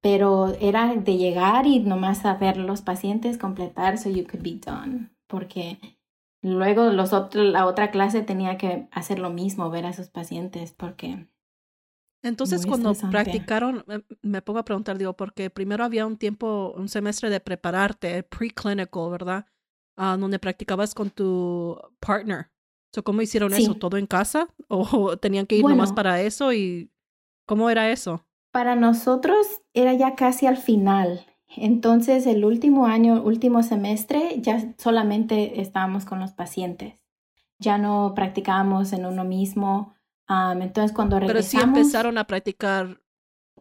pero 0.00 0.54
era 0.60 0.94
de 0.94 1.16
llegar 1.16 1.66
y 1.66 1.80
nomás 1.80 2.24
a 2.24 2.34
ver 2.34 2.56
los 2.56 2.82
pacientes 2.82 3.38
completar 3.38 3.98
so 3.98 4.08
you 4.08 4.26
could 4.26 4.42
be 4.42 4.58
done 4.58 5.10
porque 5.26 5.78
luego 6.42 6.90
los 6.90 7.12
otros 7.12 7.46
la 7.46 7.66
otra 7.66 7.90
clase 7.90 8.22
tenía 8.22 8.56
que 8.56 8.88
hacer 8.92 9.18
lo 9.18 9.30
mismo 9.30 9.70
ver 9.70 9.86
a 9.86 9.90
esos 9.90 10.08
pacientes 10.08 10.72
porque 10.72 11.26
Entonces, 12.22 12.60
Muy 12.66 12.68
cuando 12.68 12.92
practicaron, 13.10 13.84
me- 13.86 14.04
me 14.22 14.42
pongo 14.42 14.58
a 14.58 14.64
preguntar, 14.64 14.98
digo, 14.98 15.14
porque 15.14 15.48
primero 15.50 15.84
había 15.84 16.06
un 16.06 16.16
tiempo, 16.18 16.74
un 16.76 16.88
semestre 16.88 17.30
de 17.30 17.40
prepararte, 17.40 18.22
preclinical, 18.22 19.10
¿verdad? 19.10 19.46
Ah, 19.96 20.16
donde 20.18 20.38
practicabas 20.38 20.94
con 20.94 21.10
tu 21.10 21.78
partner. 21.98 22.50
So, 22.94 23.02
¿Cómo 23.02 23.22
hicieron 23.22 23.52
Sí. 23.52 23.62
eso? 23.64 23.74
¿Todo 23.74 23.96
en 23.96 24.06
casa? 24.06 24.48
¿O 24.68 25.16
tenían 25.16 25.46
que 25.46 25.56
ir 25.56 25.64
nomás 25.64 25.92
para 25.92 26.20
eso? 26.20 26.52
¿Y 26.52 26.90
cómo 27.46 27.70
era 27.70 27.90
eso? 27.90 28.24
para 28.52 28.74
nosotros 28.74 29.46
era 29.74 29.94
ya 29.94 30.16
casi 30.16 30.46
al 30.46 30.56
final 30.56 31.24
entonces 31.56 32.26
el 32.26 32.44
último 32.44 32.86
año 32.86 33.22
último 33.22 33.62
semestre 33.62 34.40
ya 34.40 34.74
solamente 34.76 35.60
estábamos 35.60 36.04
con 36.04 36.18
los 36.18 36.32
pacientes 36.32 36.94
ya 37.60 37.78
no 37.78 38.12
practicábamos 38.16 38.92
en 38.92 39.06
uno 39.06 39.22
mismo 39.24 39.94
Entonces 40.30 40.92
cuando 40.92 41.16
Pero 41.18 41.42
sí 41.42 41.56
regresamos 41.56 41.78
empezaron 41.78 42.16
a 42.18 42.24
practicar. 42.26 43.00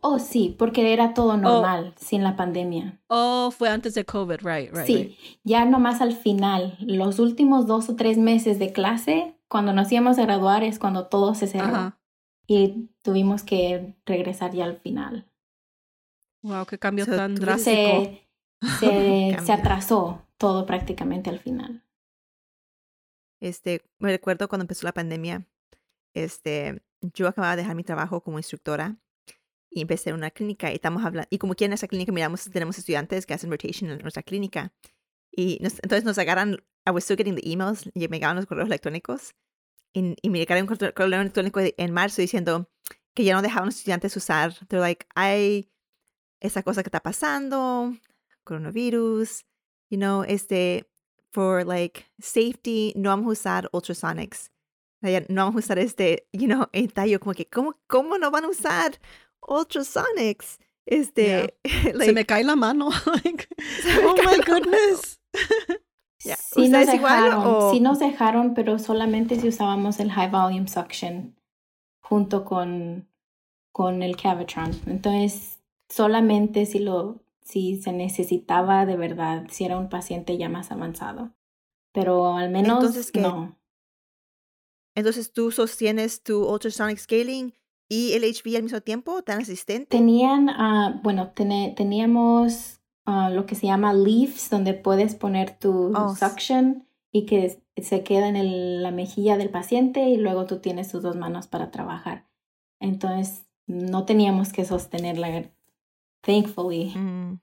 oh 0.02 0.20
sí 0.20 0.56
porque 0.58 0.94
era 0.94 1.14
todo 1.14 1.36
normal 1.36 1.94
sin 1.98 2.24
la 2.24 2.36
pandemia 2.36 3.02
Oh, 3.08 3.50
fue 3.52 3.70
antes 3.70 3.96
de 3.96 4.06
COVID, 4.06 4.38
right, 4.44 4.72
right. 4.74 4.86
Sí, 4.86 4.96
right. 4.96 5.18
ya 5.44 5.66
nomás 5.66 6.00
al 6.02 6.14
final, 6.14 6.78
los 6.80 7.18
últimos 7.20 7.66
dos 7.66 7.90
o 7.90 7.96
tres 7.96 8.18
meses 8.20 8.60
de 8.60 8.72
clase, 8.72 9.36
cuando 9.48 9.74
nos 9.74 9.92
íbamos 9.92 10.20
a 10.20 10.24
graduar 10.24 10.64
es 10.64 10.78
cuando 10.78 11.08
todo 11.08 11.34
se 11.34 11.48
cerró 11.48 11.66
Ajá. 11.76 12.00
y 12.48 12.90
tuvimos 13.02 13.42
que 13.44 13.96
regresar 14.06 14.52
ya 14.54 14.66
al 14.66 14.78
final. 14.78 15.26
Wow, 16.44 16.66
qué 16.68 16.78
cambio 16.78 17.06
So, 17.06 17.16
tan 17.16 17.34
drástico. 17.36 18.04
Se, 18.04 18.28
se, 18.80 19.38
se 19.44 19.52
atrasó 19.52 20.22
todo 20.38 20.66
prácticamente 20.68 21.30
al 21.32 21.40
final. 21.40 21.84
Este, 23.42 23.82
me 23.98 24.12
recuerdo 24.12 24.48
cuando 24.48 24.64
empezó 24.64 24.86
la 24.86 24.94
pandemia, 24.94 25.46
este, 26.14 26.82
yo 27.02 27.28
acababa 27.28 27.56
de 27.56 27.62
dejar 27.64 27.76
mi 27.76 27.84
trabajo 27.84 28.22
como 28.22 28.40
instructora 28.40 28.98
y 29.70 29.82
empecé 29.82 30.10
en 30.10 30.16
una 30.16 30.32
clínica 30.32 30.72
y 30.72 30.76
estamos 30.76 31.04
hablando, 31.06 31.28
y 31.30 31.38
como 31.38 31.54
aquí 31.54 31.64
en 31.66 31.74
esa 31.74 31.88
clínica 31.88 32.12
miramos, 32.12 32.44
tenemos 32.52 32.78
estudiantes 32.78 33.26
que 33.26 33.34
hacen 33.34 33.52
rotation 33.52 33.90
en 33.92 34.00
nuestra 34.00 34.24
clínica 34.24 34.74
y 35.32 35.60
nos- 35.62 35.76
entonces 35.84 36.04
nos 36.06 36.18
agarran, 36.18 36.58
I 36.88 36.92
was 36.92 37.04
still 37.04 37.18
getting 37.18 37.36
the 37.36 37.48
emails, 37.52 37.86
y 37.94 38.08
me 38.08 38.18
llegaban 38.18 38.36
los 38.36 38.46
correos 38.48 38.68
electrónicos 38.68 39.36
y, 39.94 40.16
y 40.22 40.30
me 40.30 40.40
llegaron 40.40 40.64
un 40.64 40.68
correo 40.68 41.20
electrónico 41.22 41.60
en 41.62 41.94
marzo 41.94 42.22
diciendo 42.22 42.70
que 43.14 43.24
ya 43.24 43.36
no 43.36 43.42
dejaban 43.42 43.68
los 43.68 43.76
estudiantes 43.78 44.16
usar, 44.18 44.54
they're 44.68 44.82
like, 44.82 45.06
hay 45.16 45.72
esa 46.40 46.64
cosa 46.64 46.82
que 46.84 46.88
está 46.88 47.02
pasando, 47.02 47.94
coronavirus, 48.44 49.46
you 49.90 49.98
know, 49.98 50.24
este, 50.24 50.90
for 51.32 51.66
like 51.66 52.06
safety, 52.20 52.94
no 52.96 53.10
vamos 53.10 53.28
a 53.28 53.32
usar 53.32 53.70
ultrasonics. 53.72 54.52
No 55.02 55.46
vamos 55.46 55.56
a 55.56 55.60
usar 55.66 55.80
este, 55.80 56.28
you 56.34 56.48
know, 56.48 56.68
el 56.74 56.92
tallo 56.94 57.20
como 57.20 57.34
que, 57.34 57.46
¿cómo, 57.48 57.76
¿cómo 57.88 58.18
no 58.18 58.32
van 58.32 58.46
a 58.46 58.50
usar 58.50 59.00
ultrasonics? 59.48 60.60
Este, 60.86 61.58
Se 61.64 61.94
like, 61.94 62.14
me 62.14 62.26
cae 62.26 62.44
la 62.44 62.56
mano. 62.56 62.90
oh 64.06 64.16
my 64.26 64.44
goodness. 64.46 65.20
Ya, 66.24 66.36
Sí 66.36 66.68
nos 66.68 66.82
¿Ustedes 66.82 66.94
igual 66.96 67.24
dejaron, 67.24 67.44
o- 67.46 67.72
sí 67.72 67.80
nos 67.80 68.00
dejaron, 68.00 68.54
pero 68.54 68.78
solamente 68.78 69.40
si 69.40 69.48
usábamos 69.48 70.00
el 70.00 70.12
High 70.12 70.32
Volume 70.32 70.68
Suction 70.68 71.36
junto 72.02 72.44
con, 72.44 73.08
con 73.72 74.04
el 74.04 74.18
Cavitron. 74.18 74.72
Entonces, 74.88 75.60
solamente 75.88 76.66
si 76.66 76.80
lo 76.80 77.22
si 77.42 77.82
se 77.82 77.92
necesitaba 77.94 78.86
de 78.86 78.96
verdad, 78.96 79.48
si 79.50 79.66
era 79.66 79.78
un 79.78 79.90
paciente 79.90 80.38
ya 80.38 80.50
más 80.50 80.72
avanzado. 80.72 81.32
Pero 81.92 82.36
al 82.36 82.52
menos 82.52 83.10
no. 83.16 83.59
Entonces 85.00 85.32
tú 85.34 85.52
sostienes 85.52 86.22
tu 86.24 86.46
ultrasonic 86.48 86.98
scaling 87.00 87.54
y 87.88 88.14
el 88.14 88.24
HV 88.24 88.56
al 88.58 88.64
mismo 88.64 88.82
tiempo, 88.82 89.22
tan 89.24 89.42
asistente. 89.42 89.88
Tenían, 89.88 90.50
ah, 90.50 91.00
bueno, 91.04 91.32
tene- 91.32 91.74
teníamos 91.76 92.76
ah, 93.06 93.32
lo 93.32 93.48
que 93.48 93.56
se 93.56 93.66
llama 93.66 93.92
leaves, 93.94 94.50
donde 94.52 94.76
puedes 94.76 95.16
poner 95.16 95.58
tu 95.58 95.94
Oh, 95.96 96.16
suction 96.16 96.88
y 97.12 97.26
que 97.26 97.60
se 97.82 98.04
queda 98.04 98.28
en 98.28 98.36
el- 98.36 98.84
la 98.84 98.92
mejilla 98.92 99.36
del 99.38 99.50
paciente 99.50 100.08
y 100.10 100.18
luego 100.18 100.46
tú 100.46 100.60
tienes 100.60 100.92
tus 100.92 101.02
dos 101.02 101.16
manos 101.16 101.48
para 101.48 101.72
trabajar. 101.72 102.28
Entonces, 102.80 103.46
no 103.66 104.06
teníamos 104.06 104.54
que 104.54 104.64
sostenerla, 104.66 105.50
thankfully, 106.22 106.94
Mm, 106.96 107.40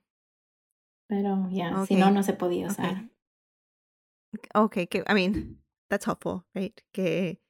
pero 1.09 1.49
ya, 1.51 1.85
si 1.85 1.95
no, 1.95 2.11
no 2.11 2.23
se 2.23 2.33
podía 2.33 2.67
usar. 2.67 3.09
Okay, 4.53 4.87
que, 4.87 5.03
I 5.09 5.13
mean, 5.13 5.61
that's 5.89 6.05
helpful, 6.05 6.45
right? 6.53 6.79
Que 6.93 7.41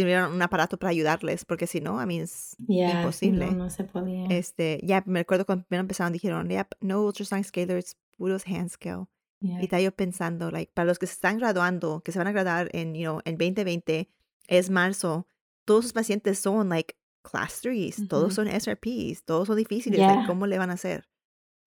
tuvieron 0.00 0.32
un 0.32 0.42
aparato 0.42 0.78
para 0.78 0.90
ayudarles, 0.90 1.44
porque 1.44 1.66
si 1.66 1.80
no, 1.80 2.00
I 2.02 2.06
mean, 2.06 2.22
es 2.22 2.56
si 2.66 2.80
imposible. 2.80 3.46
no, 3.46 3.52
no 3.64 3.70
se 3.70 3.84
podía. 3.84 4.26
Este, 4.26 4.80
ya 4.82 5.02
me 5.06 5.20
recuerdo 5.20 5.44
cuando 5.46 5.64
primero 5.66 5.82
empezaron, 5.82 6.12
dijeron, 6.12 6.48
yep, 6.48 6.68
no 6.80 7.02
ultrasonic 7.02 7.44
scalers, 7.46 7.96
puros 8.16 8.46
hand 8.46 8.70
scale. 8.70 9.06
Ya. 9.40 9.60
Y 9.60 9.64
estaba 9.64 9.82
yo 9.82 9.92
pensando, 9.92 10.50
like, 10.50 10.72
para 10.72 10.86
los 10.86 10.98
que 10.98 11.06
se 11.06 11.12
están 11.14 11.38
graduando, 11.38 12.00
que 12.02 12.12
se 12.12 12.18
van 12.18 12.28
a 12.28 12.32
graduar 12.32 12.70
en, 12.72 12.94
you 12.94 13.02
know, 13.02 13.20
en 13.24 13.36
2020, 13.36 14.08
es 14.48 14.70
marzo, 14.70 15.26
todos 15.66 15.84
sus 15.84 15.92
pacientes 15.92 16.38
son, 16.38 16.68
like, 16.70 16.94
class 17.22 17.60
3, 17.60 18.08
todos 18.08 18.24
Ujú. 18.26 18.34
son 18.34 18.48
SRPs, 18.48 19.24
todos 19.24 19.48
son 19.48 19.56
difíciles, 19.56 19.98
like, 20.00 20.14
Yeah. 20.20 20.26
¿cómo 20.26 20.46
le 20.46 20.56
van 20.58 20.70
a 20.70 20.74
hacer? 20.74 21.08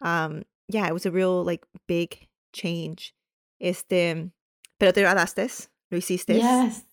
Um, 0.01 0.43
yeah, 0.67 0.88
it 0.88 0.93
was 0.93 1.05
a 1.05 1.12
real, 1.12 1.43
like, 1.46 1.67
big 1.88 2.29
change. 2.51 3.15
Este, 3.60 4.31
pero 4.79 4.93
te 4.93 5.01
graduaste, 5.01 5.48
lo 5.89 5.98
hiciste. 5.98 6.36
Yes. 6.36 6.87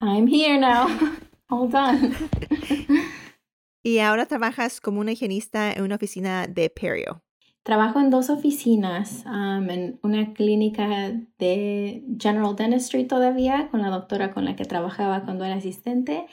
I'm 0.00 0.26
here 0.26 0.58
now. 0.58 0.88
All 1.50 1.68
done. 1.68 2.14
Y 3.82 3.98
ahora 4.00 4.26
trabajas 4.26 4.78
como 4.78 5.00
una 5.00 5.12
higienista 5.12 5.72
en 5.72 5.82
una 5.84 5.94
oficina 5.94 6.46
de 6.46 6.68
perio. 6.68 7.22
Trabajo 7.62 7.98
en 7.98 8.10
dos 8.10 8.28
oficinas, 8.28 9.24
um, 9.24 9.70
en 9.70 9.98
una 10.02 10.34
clínica 10.34 11.12
de 11.38 12.04
General 12.18 12.54
Dentistry 12.54 13.06
todavía, 13.06 13.68
con 13.70 13.80
la 13.80 13.88
doctora 13.88 14.32
con 14.32 14.44
la 14.44 14.54
que 14.54 14.66
trabajaba 14.66 15.24
cuando 15.24 15.46
era 15.46 15.54
asistente, 15.54 16.26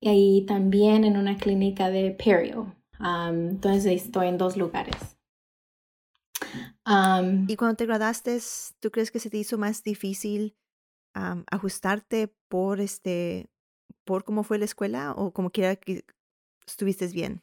y 0.00 0.08
ahí 0.08 0.44
también 0.46 1.04
en 1.04 1.16
una 1.16 1.36
clínica 1.36 1.88
de 1.88 2.10
perio. 2.10 2.74
Um, 2.98 3.50
entonces 3.50 3.86
estoy 3.86 4.26
en 4.26 4.38
dos 4.38 4.56
lugares. 4.56 4.96
Um, 6.84 7.46
Y 7.48 7.54
cuando 7.54 7.76
te 7.76 7.86
graduaste, 7.86 8.40
¿tú 8.80 8.90
crees 8.90 9.12
que 9.12 9.20
se 9.20 9.30
te 9.30 9.36
hizo 9.36 9.56
más 9.56 9.84
difícil 9.84 10.56
am, 11.14 11.44
ajustarte 11.50 12.34
por 12.48 12.80
este, 12.80 13.48
por 14.04 14.24
cómo 14.24 14.42
fue 14.42 14.58
la 14.58 14.64
escuela 14.64 15.12
o 15.12 15.32
como 15.32 15.50
quiera 15.50 15.76
que 15.76 16.04
estuviste 16.66 17.06
bien? 17.08 17.40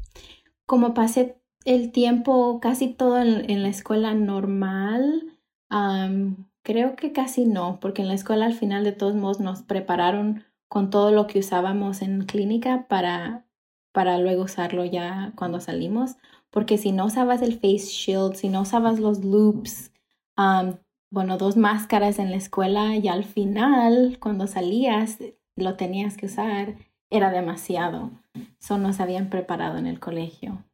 como 0.66 0.94
pasé 0.94 1.42
el 1.64 1.92
tiempo 1.92 2.60
casi 2.60 2.90
todo 2.90 3.20
en, 3.22 3.50
en 3.50 3.64
la 3.64 3.70
escuela 3.70 4.14
normal, 4.14 5.38
am, 5.70 6.48
creo 6.64 6.96
que 6.96 7.12
casi 7.12 7.46
no, 7.46 7.80
porque 7.80 8.02
en 8.02 8.08
la 8.08 8.14
escuela 8.14 8.46
al 8.46 8.54
final 8.54 8.84
de 8.84 8.92
todos 8.92 9.16
modos 9.16 9.40
nos 9.40 9.62
prepararon 9.64 10.44
con 10.68 10.90
todo 10.90 11.12
lo 11.12 11.28
que 11.28 11.40
usábamos 11.40 12.02
en 12.02 12.26
clínica 12.26 12.88
para, 12.88 13.46
para 13.92 14.18
luego 14.20 14.44
usarlo 14.44 14.86
ya 14.86 15.34
cuando 15.36 15.60
salimos, 15.60 16.18
porque 16.50 16.78
si 16.78 16.92
no 16.92 17.06
usabas 17.06 17.42
el 17.42 17.54
face 17.54 17.88
shield, 17.88 18.36
si 18.36 18.50
no 18.50 18.62
usabas 18.62 19.00
los 19.00 19.24
loops, 19.24 19.92
am, 20.36 20.78
bueno, 21.16 21.38
dos 21.38 21.56
máscaras 21.56 22.20
en 22.20 22.30
la 22.30 22.36
escuela 22.36 22.98
y 22.98 23.08
al 23.08 23.24
final, 23.24 24.18
cuando 24.20 24.48
salías, 24.48 25.20
lo 25.56 25.78
tenías 25.78 26.18
que 26.18 26.26
usar, 26.26 26.76
era 27.10 27.32
demasiado. 27.32 28.12
Eso 28.62 28.78
nos 28.78 29.00
habían 29.00 29.30
preparado 29.30 29.78
en 29.78 29.88
el 29.88 30.02
colegio. 30.02 30.66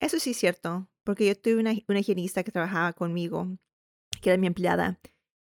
Eso 0.00 0.20
sí 0.20 0.30
es 0.30 0.36
cierto, 0.36 0.88
porque 1.02 1.26
yo 1.26 1.34
tuve 1.34 1.56
una, 1.56 1.72
una 1.88 1.98
higienista 1.98 2.44
que 2.44 2.52
trabajaba 2.52 2.92
conmigo, 2.92 3.48
que 4.22 4.30
era 4.30 4.38
mi 4.38 4.46
empleada, 4.46 5.00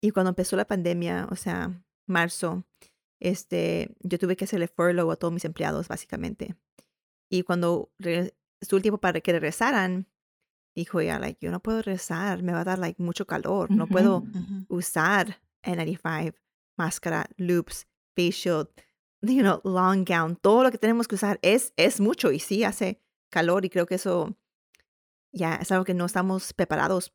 y 0.02 0.10
cuando 0.10 0.28
empezó 0.28 0.56
la 0.56 0.66
pandemia, 0.66 1.26
o 1.30 1.36
sea, 1.36 1.82
marzo, 2.06 2.64
este, 3.18 3.96
yo 4.00 4.18
tuve 4.18 4.36
que 4.36 4.44
hacerle 4.44 4.68
furlough 4.68 5.10
a 5.10 5.16
todos 5.16 5.32
mis 5.32 5.46
empleados, 5.46 5.88
básicamente. 5.88 6.54
Y 7.30 7.44
cuando 7.44 7.90
estuvo 8.60 8.76
el 8.76 8.82
tiempo 8.82 9.00
para 9.00 9.22
que 9.22 9.32
regresaran, 9.32 10.06
dijo 10.74 11.00
ella, 11.00 11.18
like, 11.18 11.38
yo 11.44 11.50
no 11.50 11.60
puedo 11.60 11.82
regresar, 11.82 12.42
me 12.42 12.52
va 12.52 12.60
a 12.60 12.64
dar, 12.64 12.78
like, 12.78 13.02
mucho 13.02 13.26
calor, 13.26 13.70
no 13.70 13.84
Ujú. 13.84 13.92
puedo 13.92 14.16
Ujú. 14.32 14.66
usar 14.68 15.40
N95, 15.62 16.34
máscara, 16.76 17.26
loops, 17.36 17.86
face 18.16 18.32
shield, 18.32 18.68
you 19.22 19.42
know, 19.42 19.60
long 19.64 20.04
gown, 20.04 20.36
todo 20.36 20.62
lo 20.64 20.70
que 20.70 20.78
tenemos 20.78 21.06
que 21.08 21.16
usar 21.16 21.38
es, 21.42 21.72
es 21.76 22.00
mucho 22.00 22.32
y 22.32 22.38
sí 22.38 22.64
hace 22.64 23.00
calor 23.30 23.64
y 23.64 23.70
creo 23.70 23.86
que 23.86 23.96
eso 23.96 24.36
ya 25.32 25.56
es 25.56 25.70
algo 25.70 25.84
que 25.84 25.94
no 25.94 26.06
estamos 26.06 26.52
preparados. 26.52 27.12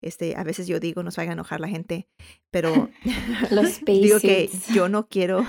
Este, 0.00 0.36
a 0.36 0.44
veces 0.44 0.68
yo 0.68 0.78
digo, 0.78 1.02
no 1.02 1.10
se 1.10 1.20
vaya 1.20 1.32
a 1.32 1.34
enojar 1.34 1.60
la 1.60 1.68
gente, 1.68 2.08
pero 2.50 2.88
Los 3.50 3.80
digo 3.86 4.20
que 4.20 4.48
yo 4.70 4.88
no 4.88 5.08
quiero, 5.10 5.44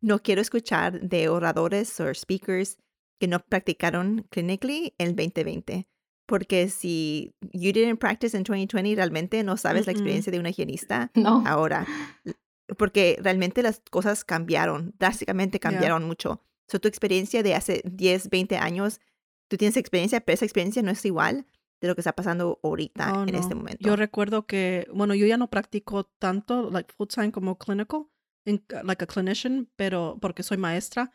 no 0.00 0.20
quiero 0.22 0.40
escuchar 0.40 1.00
de 1.00 1.28
oradores 1.28 1.98
o 2.00 2.12
speakers 2.14 2.78
que 3.18 3.28
no 3.28 3.40
practicaron 3.40 4.26
clinically 4.30 4.94
en 4.98 5.08
el 5.08 5.16
2020. 5.16 5.88
Porque 6.32 6.70
si 6.70 7.34
you 7.52 7.72
didn't 7.72 7.98
practice 7.98 8.34
in 8.34 8.42
2020, 8.42 8.94
realmente 8.96 9.42
no 9.44 9.58
sabes 9.58 9.86
la 9.86 9.92
Mm-mm. 9.92 9.96
experiencia 9.96 10.30
de 10.32 10.38
una 10.40 10.48
higienista 10.48 11.10
No. 11.14 11.42
ahora. 11.46 11.86
Porque 12.78 13.18
realmente 13.20 13.62
las 13.62 13.82
cosas 13.90 14.24
cambiaron, 14.24 14.94
drásticamente 14.98 15.58
Yeah. 15.58 15.70
cambiaron 15.70 16.04
mucho. 16.04 16.40
So, 16.68 16.80
tu 16.80 16.88
experiencia 16.88 17.42
de 17.42 17.54
hace 17.54 17.82
10, 17.84 18.30
20 18.30 18.56
años, 18.56 18.98
tú 19.48 19.58
tienes 19.58 19.76
experiencia, 19.76 20.20
pero 20.22 20.34
esa 20.34 20.46
experiencia 20.46 20.80
no 20.82 20.90
es 20.90 21.04
igual 21.04 21.44
de 21.82 21.88
lo 21.88 21.94
que 21.94 22.00
está 22.00 22.12
pasando 22.14 22.58
ahorita 22.62 23.12
Oh, 23.14 23.22
en 23.26 23.34
no. 23.34 23.38
este 23.38 23.54
momento. 23.54 23.78
Yo 23.86 23.94
recuerdo 23.96 24.46
que, 24.46 24.86
bueno, 24.94 25.14
yo 25.14 25.26
ya 25.26 25.36
no 25.36 25.50
practico 25.50 26.04
tanto, 26.18 26.70
like 26.70 26.94
full 26.96 27.08
time 27.08 27.30
como 27.30 27.58
clinical, 27.58 28.06
en- 28.46 28.64
like 28.84 29.04
a 29.04 29.06
clinician, 29.06 29.68
pero 29.76 30.16
porque 30.18 30.42
soy 30.42 30.56
maestra. 30.56 31.10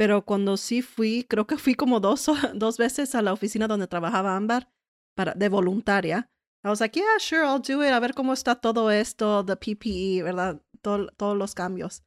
Pero 0.00 0.24
cuando 0.24 0.56
sí 0.56 0.80
fui, 0.80 1.26
creo 1.28 1.46
que 1.46 1.58
fui 1.58 1.74
como 1.74 2.00
dos, 2.00 2.24
dos 2.54 2.78
veces 2.78 3.14
a 3.14 3.20
la 3.20 3.34
oficina 3.34 3.68
donde 3.68 3.86
trabajaba 3.86 4.34
Ámbar 4.34 4.70
para, 5.14 5.34
de 5.34 5.50
voluntaria. 5.50 6.30
I 6.64 6.68
was 6.68 6.80
like, 6.80 6.98
yeah, 6.98 7.18
sure, 7.18 7.42
I'll 7.44 7.60
do 7.60 7.84
it, 7.84 7.92
a 7.92 8.00
ver 8.00 8.14
cómo 8.14 8.32
está 8.32 8.54
todo 8.54 8.90
esto, 8.90 9.44
the 9.44 9.56
PPE, 9.56 10.22
¿verdad? 10.22 10.62
Todo- 10.80 11.08
todos 11.18 11.36
los 11.36 11.54
cambios. 11.54 12.02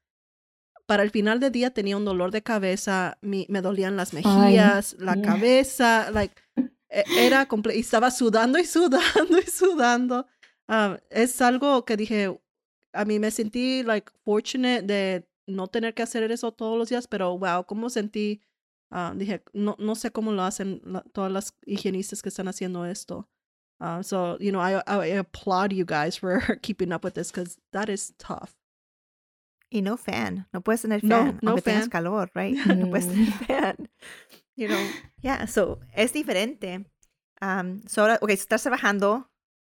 Para 0.87 1.03
el 1.03 1.11
final 1.11 1.39
del 1.39 1.51
día 1.51 1.69
tenía 1.71 1.95
un 1.95 2.03
dolor 2.03 2.31
de 2.31 2.41
cabeza, 2.41 3.19
mi- 3.21 3.45
me 3.47 3.61
dolían 3.61 3.95
las 3.95 4.11
mejillas, 4.11 4.95
la 4.97 5.13
yeah. 5.13 5.21
cabeza, 5.23 6.09
like, 6.09 6.33
e- 6.89 7.03
era 7.15 7.47
y 7.75 7.79
estaba 7.79 8.09
sudando 8.09 8.57
y 8.57 8.65
sudando 8.65 9.37
y 9.37 9.43
sudando. 9.43 10.25
Ah, 10.67 10.97
es 11.11 11.39
algo 11.43 11.85
que 11.85 11.95
dije, 11.95 12.41
a 12.91 13.05
mí 13.05 13.19
me 13.19 13.29
sentí 13.29 13.83
like 13.83 14.11
fortunate 14.25 14.81
de 14.81 15.27
no 15.47 15.67
tener 15.67 15.93
que 15.93 16.03
hacer 16.03 16.29
eso 16.31 16.51
todos 16.51 16.77
los 16.77 16.89
días, 16.89 17.07
pero 17.07 17.37
wow, 17.37 17.65
cómo 17.65 17.89
sentí, 17.89 18.41
ah, 18.91 19.13
dije, 19.15 19.43
no, 19.53 19.75
no 19.79 19.95
sé 19.95 20.11
cómo 20.11 20.31
lo 20.31 20.43
hacen 20.43 20.81
la- 20.85 21.03
todas 21.13 21.31
las 21.31 21.53
higienistas 21.65 22.21
que 22.21 22.29
están 22.29 22.47
haciendo 22.47 22.85
esto. 22.85 23.27
Ah, 23.79 24.01
so, 24.03 24.37
you 24.39 24.51
know, 24.51 24.61
I, 24.61 24.81
I 24.87 25.17
applaud 25.17 25.73
you 25.73 25.85
guys 25.85 26.17
for 26.17 26.39
keeping 26.61 26.93
up 26.93 27.03
with 27.03 27.13
this 27.15 27.31
because 27.31 27.57
that 27.71 27.89
is 27.89 28.13
tough. 28.17 28.55
Y 29.69 29.81
no 29.81 29.97
fan, 29.97 30.47
no 30.53 30.61
puedes 30.61 30.81
tener 30.83 31.03
No, 31.03 31.25
fan, 31.25 31.39
no 31.41 31.49
aunque 31.51 31.63
tengas 31.63 31.85
fan. 31.85 31.89
calor, 31.89 32.31
right? 32.35 32.55
No 32.65 32.89
puedes 32.89 33.07
tener 33.07 33.27
Mm. 33.27 33.47
fan. 33.47 33.89
You 34.55 34.67
know, 34.67 34.93
yeah, 35.21 35.45
so 35.47 35.79
es 35.95 36.13
diferente. 36.13 36.85
Um, 37.41 37.81
so 37.87 38.03
ahora, 38.03 38.19
ok, 38.21 38.29
estás 38.29 38.61
trabajando, 38.61 39.27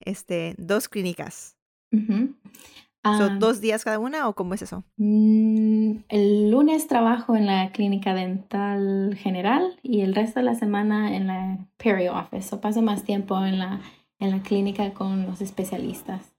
este, 0.05 0.53
dos 0.59 0.87
clínicas. 0.87 1.55
Ujú. 1.91 2.35
So, 2.35 2.76
Ah, 3.13 3.29
¿Dos 3.39 3.61
días 3.61 3.83
cada 3.83 3.99
una 3.99 4.27
o 4.27 4.35
cómo 4.35 4.53
es 4.53 4.61
eso? 4.61 4.83
mm, 4.97 5.91
el 6.09 6.51
lunes 6.51 6.87
trabajo 6.87 7.35
en 7.35 7.45
la 7.45 7.71
clínica 7.71 8.13
dental 8.13 9.15
general 9.17 9.79
y 9.83 10.01
el 10.01 10.15
resto 10.15 10.39
de 10.39 10.45
la 10.45 10.55
semana 10.55 11.15
en 11.15 11.27
la 11.27 11.67
perio 11.77 12.15
office. 12.15 12.53
O 12.55 12.61
paso 12.61 12.81
más 12.81 13.03
tiempo 13.03 13.43
en 13.45 13.59
la, 13.59 13.81
en 14.19 14.31
la 14.31 14.41
clínica 14.41 14.93
con 14.93 15.25
los 15.25 15.41
especialistas. 15.41 16.33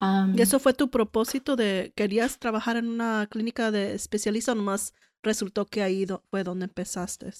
Am, 0.00 0.34
¿Y 0.36 0.42
eso 0.42 0.58
fue 0.60 0.74
tu 0.74 0.90
propósito 0.90 1.56
de 1.56 1.92
querías 1.94 2.38
trabajar 2.38 2.76
en 2.76 2.88
una 2.88 3.26
clínica 3.30 3.70
de 3.70 3.94
especialista 3.94 4.52
o 4.52 4.54
nomás 4.54 4.94
resultó 5.22 5.66
que 5.66 5.82
ahí 5.82 6.04
do- 6.06 6.22
fue 6.30 6.44
donde 6.44 6.66
empezaste? 6.66 7.30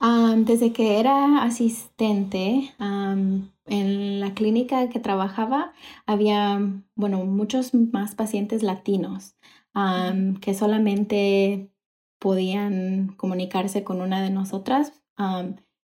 Desde 0.00 0.72
que 0.72 0.98
era 0.98 1.42
asistente 1.42 2.74
en 2.78 4.20
la 4.20 4.34
clínica 4.34 4.88
que 4.88 4.98
trabajaba, 5.00 5.72
había, 6.06 6.60
bueno, 6.94 7.24
muchos 7.24 7.74
más 7.74 8.14
pacientes 8.14 8.62
latinos 8.62 9.36
que 10.40 10.54
solamente 10.54 11.70
podían 12.18 13.14
comunicarse 13.16 13.84
con 13.84 14.00
una 14.00 14.22
de 14.22 14.30
nosotras, 14.30 14.92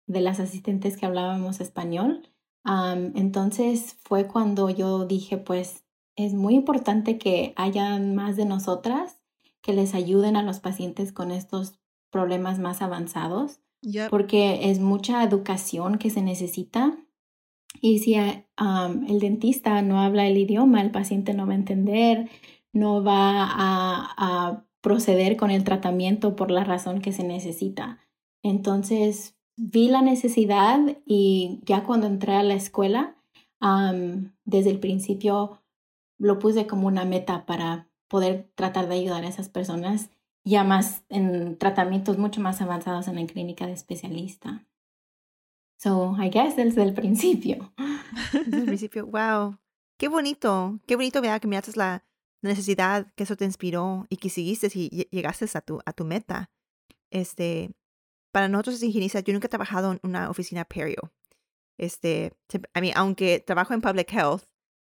de 0.08 0.22
las 0.22 0.40
asistentes 0.40 0.98
que 0.98 1.06
hablábamos 1.06 1.60
español. 1.60 2.30
entonces 2.64 3.98
fue 4.04 4.28
cuando 4.28 4.70
yo 4.70 5.06
dije, 5.06 5.38
pues 5.38 5.84
es 6.16 6.34
muy 6.34 6.56
importante 6.56 7.18
que 7.18 7.54
haya 7.58 7.98
más 8.00 8.38
de 8.38 8.46
nosotras 8.46 9.22
que 9.62 9.74
les 9.74 9.94
ayuden 9.96 10.36
a 10.36 10.44
los 10.44 10.60
pacientes 10.60 11.12
con 11.12 11.32
estos 11.32 11.80
problemas 12.12 12.60
más 12.60 12.82
avanzados, 12.82 13.60
porque 14.10 14.70
es 14.70 14.80
mucha 14.80 15.24
educación 15.24 15.98
que 15.98 16.10
se 16.10 16.22
necesita. 16.22 16.98
Y 17.82 18.00
si 18.00 18.16
el 18.16 19.20
dentista 19.20 19.82
no 19.82 20.00
habla 20.00 20.28
el 20.28 20.38
idioma, 20.38 20.82
el 20.82 20.92
paciente 20.92 21.34
no 21.34 21.46
va 21.46 21.54
a 21.54 21.58
entender, 21.58 22.30
no 22.74 23.04
va 23.04 23.48
a, 23.48 24.62
proceder 24.82 25.36
con 25.36 25.50
el 25.50 25.64
tratamiento 25.64 26.36
por 26.36 26.52
la 26.52 26.64
razón 26.64 27.02
que 27.02 27.12
se 27.12 27.24
necesita. 27.24 28.02
Entonces, 28.44 29.36
vi 29.58 29.88
la 29.88 30.04
necesidad 30.04 30.80
y 31.08 31.60
ya 31.66 31.84
cuando 31.84 32.06
entré 32.06 32.36
a 32.36 32.44
la 32.44 32.54
escuela, 32.54 33.16
desde 34.44 34.70
el 34.70 34.80
principio 34.80 35.64
lo 36.20 36.38
puse 36.38 36.68
como 36.68 36.86
una 36.86 37.04
meta 37.04 37.48
para 37.48 37.90
poder 38.08 38.52
tratar 38.54 38.88
de 38.88 38.94
ayudar 38.94 39.24
a 39.24 39.28
esas 39.28 39.50
personas 39.50 40.12
ya 40.46 40.64
más 40.64 41.04
en 41.10 41.58
tratamientos 41.58 42.18
mucho 42.18 42.40
más 42.40 42.62
avanzados 42.62 43.08
en 43.08 43.16
la 43.16 43.26
clínica 43.26 43.66
de 43.66 43.74
especialista. 43.74 44.66
So, 45.78 46.16
I 46.18 46.30
guess 46.30 46.56
desde 46.56 46.84
el 46.84 46.94
principio. 46.94 47.74
Desde 48.32 48.60
el 48.60 48.66
principio, 48.66 49.06
wow. 49.08 49.58
Qué 49.98 50.08
bonito, 50.08 50.80
qué 50.88 50.96
bonito, 50.96 51.22
¿verdad? 51.22 51.42
Que 51.42 51.48
miraste 51.48 51.72
la 51.76 52.06
necesidad, 52.42 53.12
que 53.16 53.24
eso 53.24 53.36
te 53.36 53.46
inspiró 53.46 54.06
y 54.10 54.18
que 54.18 54.30
seguiste 54.30 54.70
y 54.74 55.08
llegaste 55.12 55.46
a 55.54 55.62
tu, 55.62 55.82
a 55.86 55.92
tu 55.94 56.06
meta. 56.06 56.50
Este, 57.12 57.72
para 58.32 58.48
nosotros 58.48 58.82
higienistas, 58.82 59.24
yo 59.24 59.34
nunca 59.34 59.48
he 59.48 59.50
trabajado 59.50 59.94
en 59.94 60.00
una 60.04 60.30
oficina 60.30 60.64
perio. 60.64 61.14
Este, 61.78 62.34
a 62.74 62.82
mí, 62.82 62.92
aunque 62.96 63.40
trabajo 63.40 63.74
en 63.74 63.82
public 63.82 64.12
health, 64.14 64.44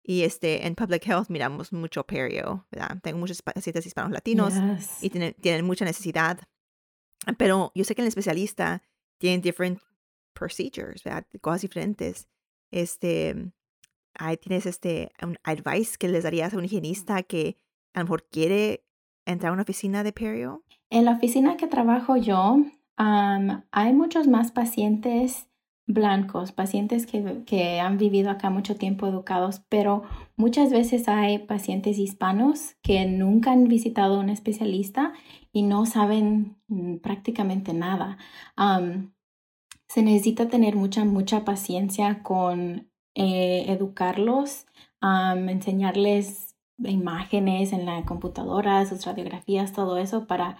y 0.03 0.23
este, 0.23 0.65
en 0.65 0.75
Public 0.75 1.07
Health 1.07 1.29
miramos 1.29 1.71
mucho 1.71 2.03
perio, 2.03 2.65
¿verdad? 2.71 2.97
Tengo 3.01 3.19
muchos 3.19 3.41
pacientes 3.41 3.85
hispanos 3.85 4.11
latinos 4.11 4.53
y 5.01 5.09
tienen, 5.09 5.33
tienen, 5.39 5.65
mucha 5.65 5.85
necesidad. 5.85 6.39
Pero 7.37 7.71
yo 7.75 7.83
sé 7.83 7.93
que 7.93 8.01
el 8.01 8.07
especialista 8.07 8.81
tiene 9.19 9.41
different 9.41 9.79
procedures, 10.33 11.03
¿verdad? 11.03 11.25
Cosas 11.39 11.61
diferentes. 11.61 12.27
Este, 12.71 13.51
ahí 14.15 14.37
tienes 14.37 14.65
este, 14.65 15.11
un 15.21 15.37
advice 15.43 15.97
que 15.99 16.07
les 16.07 16.23
darías 16.23 16.53
a 16.53 16.57
un 16.57 16.65
higienista 16.65 17.21
que 17.21 17.57
a 17.93 17.99
lo 17.99 18.05
mejor 18.05 18.27
quiere 18.29 18.83
entrar 19.25 19.51
a 19.51 19.53
una 19.53 19.63
oficina 19.63 20.03
de 20.03 20.13
perio. 20.13 20.63
En 20.89 21.05
la 21.05 21.11
oficina 21.11 21.57
que 21.57 21.67
trabajo 21.67 22.17
yo, 22.17 22.57
hay 22.95 23.93
muchos 23.93 24.27
más 24.27 24.51
pacientes 24.51 25.47
blancos, 25.93 26.51
pacientes 26.51 27.05
que, 27.05 27.79
han 27.79 27.97
vivido 27.97 28.29
acá 28.29 28.49
mucho 28.49 28.75
tiempo 28.75 29.07
educados, 29.07 29.61
pero 29.69 30.03
muchas 30.35 30.71
veces 30.71 31.07
hay 31.07 31.39
pacientes 31.39 31.97
hispanos 31.97 32.75
que 32.81 33.05
nunca 33.05 33.51
han 33.51 33.67
visitado 33.67 34.19
un 34.19 34.29
especialista 34.29 35.13
y 35.51 35.63
no 35.63 35.85
saben 35.85 36.57
mm, 36.67 36.97
prácticamente 36.97 37.73
nada. 37.73 38.17
se 39.87 40.03
necesita 40.03 40.47
tener 40.47 40.75
mucha, 40.75 41.03
mucha 41.05 41.43
paciencia 41.43 42.23
con 42.23 42.89
eh, 43.15 43.65
educarlos, 43.67 44.65
enseñarles 45.01 46.55
imágenes 46.77 47.73
en 47.73 47.85
la 47.85 48.05
computadora, 48.05 48.85
sus 48.85 49.05
radiografías, 49.05 49.73
todo 49.73 49.97
eso 49.97 50.27
para 50.27 50.57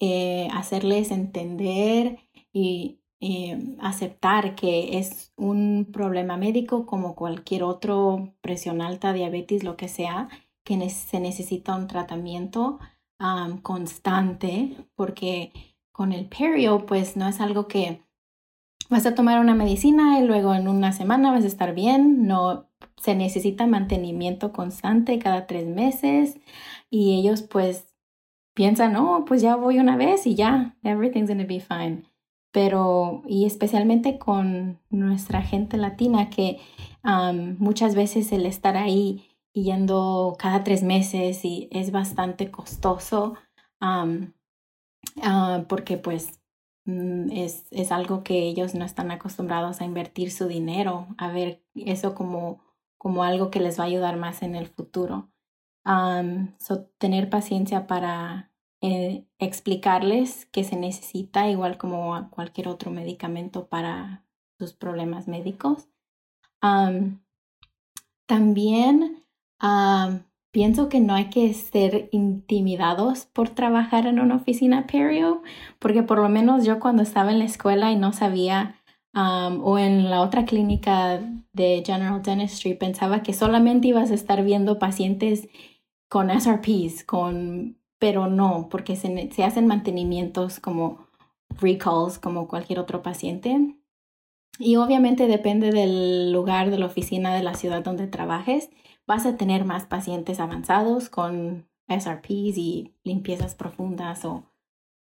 eh, 0.00 0.48
hacerles 0.52 1.10
entender 1.10 2.18
y 2.52 3.00
eh, 3.20 3.76
aceptar 3.80 4.54
que 4.54 4.98
es 4.98 5.32
un 5.36 5.88
problema 5.90 6.36
médico 6.36 6.84
como 6.86 7.14
cualquier 7.14 7.62
otro, 7.62 8.34
presión 8.42 8.82
alta, 8.82 9.12
diabetes, 9.12 9.64
lo 9.64 9.76
que 9.76 9.88
sea, 9.88 10.28
que 10.64 10.90
se 10.90 11.20
necesita 11.20 11.74
un 11.76 11.86
tratamiento 11.86 12.78
constante, 13.62 14.76
porque 14.94 15.52
con 15.92 16.12
el 16.12 16.28
perio, 16.28 16.84
pues 16.84 17.16
no 17.16 17.26
es 17.28 17.40
algo 17.40 17.66
que 17.66 18.02
vas 18.90 19.06
a 19.06 19.14
tomar 19.14 19.40
una 19.40 19.54
medicina 19.54 20.20
y 20.20 20.26
luego 20.26 20.54
en 20.54 20.68
una 20.68 20.92
semana 20.92 21.32
vas 21.32 21.44
a 21.44 21.46
estar 21.46 21.74
bien, 21.74 22.26
no 22.26 22.68
se 22.98 23.14
necesita 23.14 23.66
mantenimiento 23.66 24.52
constante 24.52 25.18
cada 25.18 25.46
tres 25.46 25.66
meses 25.66 26.38
y 26.90 27.18
ellos 27.18 27.42
pues 27.42 27.94
piensan, 28.54 28.92
no, 28.92 29.24
pues 29.26 29.40
ya 29.40 29.56
voy 29.56 29.78
una 29.78 29.96
vez 29.96 30.26
y 30.26 30.34
ya, 30.34 30.76
everything's 30.82 31.28
gonna 31.28 31.44
be 31.44 31.60
fine 31.60 32.04
pero 32.56 33.20
y 33.26 33.44
especialmente 33.44 34.18
con 34.18 34.80
nuestra 34.88 35.42
gente 35.42 35.76
latina 35.76 36.30
que 36.30 36.58
muchas 37.58 37.94
veces 37.94 38.32
el 38.32 38.46
estar 38.46 38.78
ahí 38.78 39.28
yendo 39.52 40.34
cada 40.38 40.64
tres 40.64 40.82
meses 40.82 41.44
y 41.44 41.68
es 41.70 41.92
bastante 41.92 42.50
costoso 42.50 43.34
ah, 43.82 44.06
porque 45.68 45.98
pues 45.98 46.40
mm, 46.86 47.30
es, 47.30 47.66
es, 47.72 47.92
algo 47.92 48.22
que 48.22 48.44
ellos 48.44 48.74
no 48.74 48.86
están 48.86 49.10
acostumbrados 49.10 49.82
a 49.82 49.84
invertir 49.84 50.30
su 50.30 50.48
dinero, 50.48 51.08
a 51.18 51.30
ver 51.30 51.62
eso 51.74 52.14
como, 52.14 52.62
como 52.96 53.22
algo 53.22 53.50
que 53.50 53.60
les 53.60 53.78
va 53.78 53.84
a 53.84 53.88
ayudar 53.88 54.16
más 54.16 54.42
en 54.42 54.54
el 54.54 54.68
futuro. 54.68 55.30
so, 56.58 56.86
tener 56.96 57.28
paciencia 57.28 57.86
para 57.86 58.50
eh, 58.82 59.24
explicarles 59.38 60.46
que 60.46 60.64
se 60.64 60.76
necesita 60.76 61.48
igual 61.48 61.78
como 61.78 62.30
cualquier 62.30 62.68
otro 62.68 62.90
medicamento 62.90 63.66
para 63.68 64.24
sus 64.58 64.72
problemas 64.72 65.28
médicos. 65.28 65.88
también 68.26 69.24
pienso 70.50 70.88
que 70.88 71.00
no 71.00 71.14
hay 71.14 71.26
que 71.30 71.52
ser 71.54 72.08
intimidados 72.12 73.26
por 73.26 73.50
trabajar 73.50 74.06
en 74.06 74.20
una 74.20 74.36
oficina 74.36 74.86
perio, 74.86 75.42
porque 75.78 76.02
por 76.02 76.18
lo 76.18 76.28
menos 76.28 76.64
yo 76.64 76.80
cuando 76.80 77.02
estaba 77.02 77.30
en 77.30 77.38
la 77.38 77.44
escuela 77.44 77.92
y 77.92 77.96
no 77.96 78.12
sabía 78.12 78.76
o 79.14 79.78
en 79.78 80.10
la 80.10 80.20
otra 80.20 80.44
clínica 80.44 81.20
de 81.52 81.82
General 81.86 82.22
Dentistry 82.22 82.74
pensaba 82.74 83.22
que 83.22 83.32
solamente 83.32 83.88
ibas 83.88 84.10
a 84.10 84.14
estar 84.14 84.44
viendo 84.44 84.78
pacientes 84.78 85.48
con 86.08 86.30
SRPs, 86.30 87.04
con 87.04 87.78
pero 87.98 88.28
no, 88.28 88.68
porque 88.70 88.96
se, 88.96 89.30
se 89.32 89.44
hacen 89.44 89.66
mantenimientos 89.66 90.60
como 90.60 91.06
recalls, 91.60 92.18
como 92.18 92.48
cualquier 92.48 92.78
otro 92.78 93.02
paciente. 93.02 93.76
Y 94.58 94.76
obviamente 94.76 95.26
depende 95.26 95.70
del 95.70 96.32
lugar, 96.32 96.70
de 96.70 96.78
la 96.78 96.86
oficina, 96.86 97.34
de 97.34 97.42
la 97.42 97.54
ciudad 97.54 97.82
donde 97.82 98.06
trabajes, 98.06 98.70
vas 99.06 99.26
a 99.26 99.36
tener 99.36 99.64
más 99.64 99.86
pacientes 99.86 100.40
avanzados 100.40 101.08
con 101.08 101.68
SRPs 101.88 102.58
y 102.58 102.94
limpiezas 103.04 103.54
profundas 103.54 104.24
o 104.24 104.44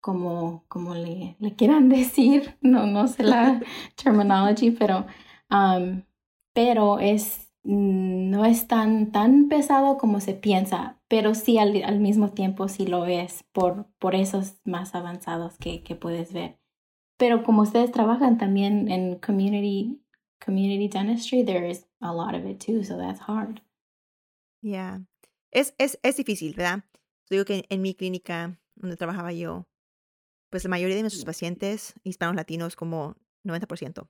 como, 0.01 0.65
como 0.69 0.95
le, 0.95 1.37
le 1.39 1.55
quieran 1.57 1.89
decir, 1.91 2.57
no, 2.61 2.87
no 2.87 3.09
sé 3.09 3.23
la 3.25 3.61
terminology, 4.03 4.71
pero, 4.71 5.07
um, 5.51 6.03
pero 6.55 6.99
es 6.99 7.51
Mm, 7.65 8.31
no 8.31 8.45
es 8.45 8.67
tan, 8.69 9.13
tan 9.13 9.49
pesado 9.49 9.99
como 9.99 10.21
se 10.21 10.35
piensa, 10.35 11.00
pero 11.11 11.35
sí 11.35 11.59
al, 11.59 11.99
mismo 11.99 12.33
tiempo 12.35 12.69
sí 12.69 12.87
lo 12.87 13.05
es 13.05 13.43
por, 13.53 13.93
por 13.99 14.15
esos 14.15 14.61
más 14.65 14.95
avanzados 14.95 15.59
que, 15.59 15.83
que 15.83 15.97
puedes 15.97 16.33
ver. 16.33 16.61
Pero 17.19 17.43
como 17.43 17.63
ustedes 17.63 17.91
trabajan 17.91 18.39
también 18.39 18.89
en 18.89 19.19
community, 19.19 20.01
community 20.39 20.87
dentistry, 20.89 21.45
there 21.45 21.69
is 21.69 21.85
a 21.99 22.15
lot 22.15 22.37
of 22.37 22.49
it 22.49 22.65
too, 22.65 22.85
so 22.85 22.97
that's 22.97 23.21
hard. 23.27 23.61
Yeah. 24.63 25.01
Es, 25.51 25.75
es, 25.79 25.99
es 26.05 26.17
difícil, 26.17 26.55
¿verdad? 26.55 26.85
Digo 27.29 27.45
que 27.45 27.65
en 27.69 27.83
mi 27.83 27.97
clínica 27.97 28.61
donde 28.77 28.97
trabajaba 28.97 29.33
yo, 29.33 29.67
pues 30.49 30.63
la 30.63 30.71
mayoría 30.71 30.95
de 30.95 31.03
nuestros 31.03 31.25
pacientes 31.25 31.95
hispanos 32.05 32.37
latinos, 32.37 32.77
como 32.77 33.17
90%, 33.45 34.09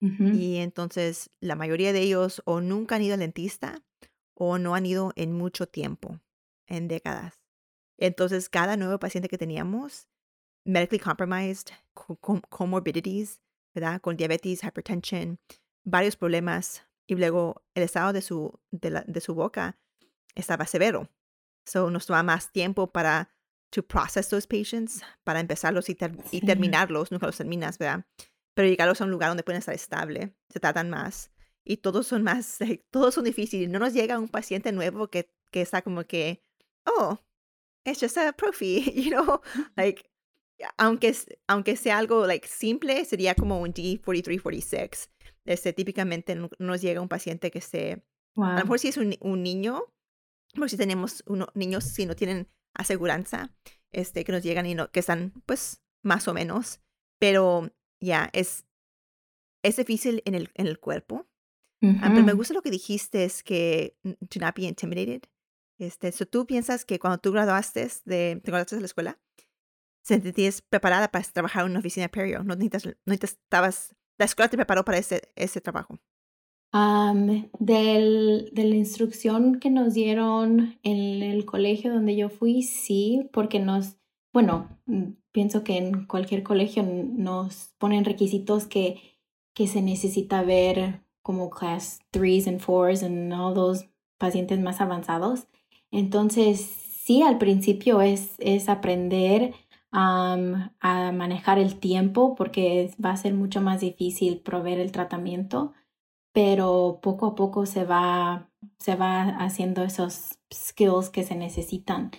y 0.00 0.58
entonces 0.58 1.30
la 1.40 1.56
mayoría 1.56 1.92
de 1.92 2.02
ellos 2.02 2.40
o 2.44 2.60
nunca 2.60 2.94
han 2.94 3.02
ido 3.02 3.14
al 3.14 3.20
dentista 3.20 3.82
o 4.34 4.58
no 4.58 4.74
han 4.76 4.86
ido 4.86 5.12
en 5.16 5.32
mucho 5.32 5.66
tiempo, 5.66 6.20
en 6.66 6.88
décadas. 6.88 7.42
Entonces 7.98 8.48
cada 8.48 8.76
nuevo 8.76 8.98
paciente 8.98 9.28
que 9.28 9.38
teníamos, 9.38 10.08
medically 10.64 10.98
compromised, 10.98 11.68
con 11.94 12.40
comorbidities, 12.40 13.40
¿verdad? 13.74 14.00
Con 14.00 14.16
diabetes, 14.16 14.62
hypertension, 14.62 15.38
varios 15.84 16.16
problemas 16.16 16.82
y 17.06 17.14
luego 17.14 17.64
el 17.74 17.84
estado 17.84 18.12
de 18.12 18.22
su, 18.22 18.58
de, 18.70 18.90
la, 18.90 19.04
de 19.06 19.20
su 19.20 19.34
boca 19.34 19.78
estaba 20.34 20.66
severo. 20.66 21.08
So 21.64 21.90
nos 21.90 22.06
toma 22.06 22.22
más 22.22 22.52
tiempo 22.52 22.92
para 22.92 23.30
to 23.70 23.82
process 23.82 24.28
those 24.28 24.46
patients 24.46 25.02
para 25.24 25.40
empezarlos 25.40 25.88
y, 25.88 25.94
terminarlos, 25.94 27.10
nunca 27.10 27.26
los 27.26 27.36
terminas, 27.36 27.78
¿verdad? 27.78 28.06
Pero 28.54 28.68
llegarlos 28.68 29.00
a 29.00 29.04
un 29.04 29.10
lugar 29.10 29.30
donde 29.30 29.42
pueden 29.42 29.58
estar 29.58 29.74
estable, 29.74 30.34
se 30.48 30.60
tratan 30.60 30.90
más 30.90 31.30
y 31.64 31.78
todos 31.78 32.06
son 32.06 32.22
más, 32.22 32.58
todos 32.90 33.14
son 33.14 33.24
difíciles. 33.24 33.68
No 33.68 33.78
nos 33.78 33.92
llega 33.92 34.18
un 34.18 34.28
paciente 34.28 34.72
nuevo 34.72 35.08
que, 35.08 35.30
que 35.50 35.60
está 35.60 35.82
como 35.82 36.04
que, 36.04 36.42
oh, 36.86 37.18
it's 37.84 38.00
just 38.00 38.16
a 38.16 38.32
prophy, 38.32 38.80
you 38.94 39.10
know, 39.10 39.40
like, 39.76 40.10
aunque, 40.78 41.14
aunque 41.48 41.76
sea 41.76 41.98
algo 41.98 42.26
like 42.26 42.46
simple, 42.48 43.04
sería 43.04 43.34
como 43.34 43.60
un 43.60 43.72
D4346. 43.72 45.10
Este, 45.44 45.72
típicamente 45.72 46.34
no 46.34 46.50
nos 46.58 46.80
llega 46.82 47.00
un 47.00 47.08
paciente 47.08 47.50
que 47.50 47.60
esté, 47.60 48.02
a 48.36 48.54
lo 48.54 48.64
mejor 48.64 48.80
si 48.80 48.88
es 48.88 48.96
un, 48.96 49.14
un 49.20 49.42
niño, 49.42 49.84
por 50.54 50.68
si 50.68 50.76
tenemos 50.76 51.22
uno, 51.26 51.46
niños 51.54 51.84
si 51.84 52.04
no 52.04 52.16
tienen 52.16 52.48
aseguranza, 52.74 53.54
este, 53.92 54.24
que 54.24 54.32
nos 54.32 54.42
llegan 54.42 54.66
y 54.66 54.74
no, 54.74 54.90
que 54.90 55.00
están 55.00 55.32
pues 55.46 55.82
más 56.02 56.26
o 56.26 56.34
menos, 56.34 56.80
pero 57.20 57.70
ya 58.00 58.28
es, 58.32 58.66
es 59.62 59.76
difícil 59.76 60.22
en 60.24 60.34
el, 60.34 60.50
en 60.54 60.66
el 60.66 60.78
cuerpo. 60.78 61.26
Ah, 62.00 62.10
pero 62.10 62.24
me 62.24 62.32
gusta 62.32 62.52
lo 62.52 62.62
que 62.62 62.70
dijiste, 62.70 63.24
es 63.24 63.44
que 63.44 63.96
to 64.02 64.40
not 64.40 64.56
be 64.56 64.62
intimidated. 64.62 65.22
Este, 65.78 66.10
so 66.12 66.26
tú 66.26 66.46
piensas 66.46 66.84
que 66.84 66.98
cuando 66.98 67.18
tú 67.18 67.32
graduaste 67.32 67.88
de, 68.04 68.40
te 68.42 68.50
graduaste 68.50 68.76
de 68.76 68.82
la 68.82 68.86
escuela, 68.86 69.18
se 70.02 70.20
sentías 70.20 70.62
preparada 70.62 71.08
para 71.08 71.24
trabajar 71.24 71.64
en 71.64 71.72
una 71.72 71.80
oficina 71.80 72.08
perio. 72.08 72.44
No 72.44 72.54
necesitas, 72.54 72.96
no 73.04 73.12
estabas, 73.12 73.94
la 74.18 74.24
escuela 74.24 74.48
te 74.48 74.56
preparó 74.56 74.84
para 74.84 74.98
ese, 74.98 75.22
ese 75.34 75.60
trabajo. 75.60 75.98
del, 77.58 78.50
de 78.52 78.64
la 78.64 78.76
instrucción 78.76 79.58
que 79.58 79.70
nos 79.70 79.94
dieron 79.94 80.78
en 80.82 81.22
el 81.22 81.44
colegio 81.44 81.92
donde 81.92 82.16
yo 82.16 82.28
fui, 82.28 82.62
sí, 82.62 83.28
porque 83.32 83.58
nos, 83.58 83.96
bueno, 84.32 84.68
mm, 84.86 85.12
pienso 85.32 85.64
que 85.64 85.76
en 85.76 86.06
cualquier 86.06 86.42
colegio 86.42 86.84
nos 86.84 87.74
ponen 87.78 88.04
requisitos 88.04 88.66
que, 88.66 89.02
que 89.54 89.66
se 89.66 89.82
necesita 89.82 90.42
ver 90.42 91.02
como 91.22 91.50
class 91.50 91.98
3 92.12 92.46
and 92.46 92.64
4 92.64 93.06
en 93.06 93.32
all 93.32 93.54
those 93.54 93.90
pacientes 94.18 94.60
más 94.60 94.80
avanzados. 94.80 95.48
Entonces, 95.96 96.60
sí, 96.60 97.22
al 97.22 97.38
principio 97.38 98.02
es, 98.02 98.34
es 98.38 98.68
aprender 98.68 99.54
a 99.90 100.36
manejar 101.14 101.58
el 101.58 101.80
tiempo 101.80 102.34
porque 102.34 102.90
va 103.02 103.12
a 103.12 103.16
ser 103.16 103.32
mucho 103.32 103.62
más 103.62 103.80
difícil 103.80 104.40
proveer 104.40 104.78
el 104.78 104.92
tratamiento, 104.92 105.72
pero 106.32 106.98
poco 107.02 107.28
a 107.28 107.34
poco 107.34 107.64
se 107.64 107.84
va, 107.84 108.50
se 108.76 108.94
va 108.94 109.22
haciendo 109.38 109.82
esos 109.84 110.38
skills 110.52 111.08
que 111.08 111.22
se 111.22 111.34
necesitan. 111.34 112.10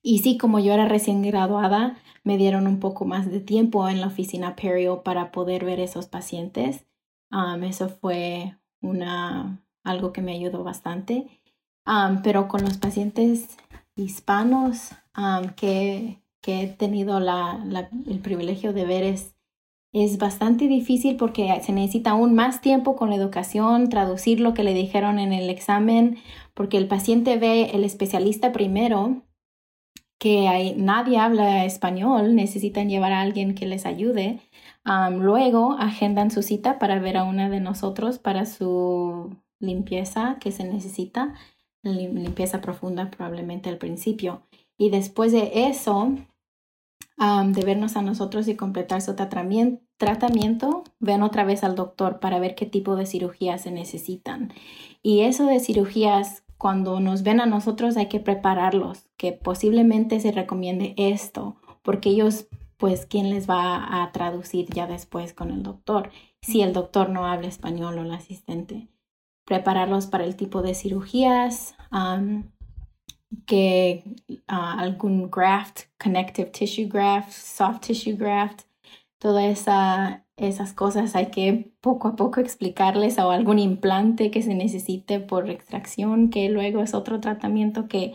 y 0.00 0.18
sí, 0.20 0.38
como 0.38 0.58
yo 0.58 0.72
era 0.72 0.88
recién 0.88 1.20
graduada, 1.20 1.98
me 2.24 2.38
dieron 2.38 2.66
un 2.66 2.80
poco 2.80 3.04
más 3.04 3.30
de 3.30 3.40
tiempo 3.40 3.90
en 3.90 4.00
la 4.00 4.06
oficina 4.06 4.56
Perio 4.56 5.02
para 5.02 5.32
poder 5.32 5.66
ver 5.66 5.80
esos 5.80 6.06
pacientes. 6.06 6.86
eso 7.62 7.90
fue 7.90 8.56
una, 8.80 9.62
algo 9.84 10.14
que 10.14 10.22
me 10.22 10.32
ayudó 10.32 10.64
bastante 10.64 11.41
pero 12.22 12.48
con 12.48 12.62
los 12.62 12.78
pacientes 12.78 13.56
hispanos 13.96 14.90
que, 15.56 16.22
que, 16.40 16.62
he 16.62 16.66
tenido 16.68 17.20
la, 17.20 17.90
el 18.06 18.18
privilegio 18.20 18.72
de 18.72 18.86
ver 18.86 19.04
es, 19.04 19.34
es 19.92 20.18
bastante 20.18 20.68
difícil 20.68 21.16
porque 21.16 21.60
se 21.62 21.72
necesita 21.72 22.10
aún 22.10 22.34
más 22.34 22.60
tiempo 22.60 22.96
con 22.96 23.10
la 23.10 23.16
educación, 23.16 23.88
traducir 23.88 24.40
lo 24.40 24.54
que 24.54 24.64
le 24.64 24.74
dijeron 24.74 25.18
en 25.18 25.32
el 25.32 25.50
examen, 25.50 26.18
porque 26.54 26.78
el 26.78 26.88
paciente 26.88 27.36
ve 27.36 27.70
el 27.74 27.84
especialista 27.84 28.52
primero, 28.52 29.22
que 30.18 30.46
hay, 30.46 30.76
nadie 30.76 31.18
habla 31.18 31.64
español, 31.64 32.36
necesitan 32.36 32.88
llevar 32.88 33.12
a 33.12 33.22
alguien 33.22 33.56
que 33.56 33.66
les 33.66 33.84
ayude. 33.86 34.38
luego 35.10 35.72
agendan 35.78 36.30
su 36.30 36.42
cita 36.42 36.78
para 36.78 37.00
ver 37.00 37.16
a 37.16 37.24
una 37.24 37.50
de 37.50 37.58
nosotros 37.58 38.18
para 38.18 38.46
su 38.46 39.36
limpieza 39.58 40.38
que 40.40 40.52
se 40.52 40.64
necesita 40.64 41.34
limpieza 41.82 42.60
profunda 42.60 43.10
probablemente 43.10 43.68
al 43.68 43.78
principio. 43.78 44.42
Y 44.78 44.90
después 44.90 45.32
de 45.32 45.68
eso, 45.68 46.12
de 47.18 47.64
vernos 47.64 47.96
a 47.96 48.02
nosotros 48.02 48.48
y 48.48 48.56
completar 48.56 49.00
su 49.02 49.14
tratamiento, 49.14 50.84
ven 50.98 51.22
otra 51.22 51.44
vez 51.44 51.62
al 51.62 51.74
doctor 51.74 52.20
para 52.20 52.38
ver 52.38 52.54
qué 52.54 52.66
tipo 52.66 52.96
de 52.96 53.06
cirugías 53.06 53.62
se 53.62 53.70
necesitan. 53.70 54.52
Y 55.02 55.20
eso 55.20 55.46
de 55.46 55.60
cirugías, 55.60 56.44
cuando 56.58 57.00
nos 57.00 57.22
ven 57.22 57.40
a 57.40 57.46
nosotros 57.46 57.96
hay 57.96 58.08
que 58.08 58.20
prepararlos, 58.20 59.08
que 59.16 59.32
posiblemente 59.32 60.20
se 60.20 60.32
recomiende 60.32 60.94
esto, 60.96 61.56
porque 61.82 62.10
ellos, 62.10 62.46
pues, 62.76 63.06
¿quién 63.06 63.30
les 63.30 63.48
va 63.48 64.02
a 64.02 64.12
traducir 64.12 64.66
ya 64.72 64.86
después 64.86 65.32
con 65.32 65.50
el 65.50 65.62
doctor? 65.62 66.10
Si 66.40 66.62
el 66.62 66.72
doctor 66.72 67.08
no 67.08 67.26
habla 67.26 67.48
español 67.48 67.98
o 67.98 68.02
el 68.02 68.12
asistente 68.12 68.88
prepararlos 69.44 70.06
para 70.06 70.24
el 70.24 70.36
tipo 70.36 70.62
de 70.62 70.74
cirugías, 70.74 71.74
que 73.46 74.04
ah, 74.46 74.78
algún 74.78 75.30
graft, 75.30 75.82
connective 76.02 76.50
tissue 76.50 76.86
graft, 76.86 77.32
soft 77.32 77.80
tissue 77.80 78.16
graft, 78.16 78.62
todas 79.18 79.44
esa, 79.44 80.26
esas 80.36 80.72
cosas 80.72 81.14
hay 81.14 81.26
que 81.30 81.72
poco 81.80 82.08
a 82.08 82.16
poco 82.16 82.40
explicarles 82.40 83.18
o 83.18 83.30
algún 83.30 83.58
implante 83.58 84.30
que 84.30 84.42
se 84.42 84.54
necesite 84.54 85.20
por 85.20 85.48
extracción, 85.48 86.30
que 86.30 86.48
luego 86.48 86.82
es 86.82 86.94
otro 86.94 87.20
tratamiento 87.20 87.88
que 87.88 88.14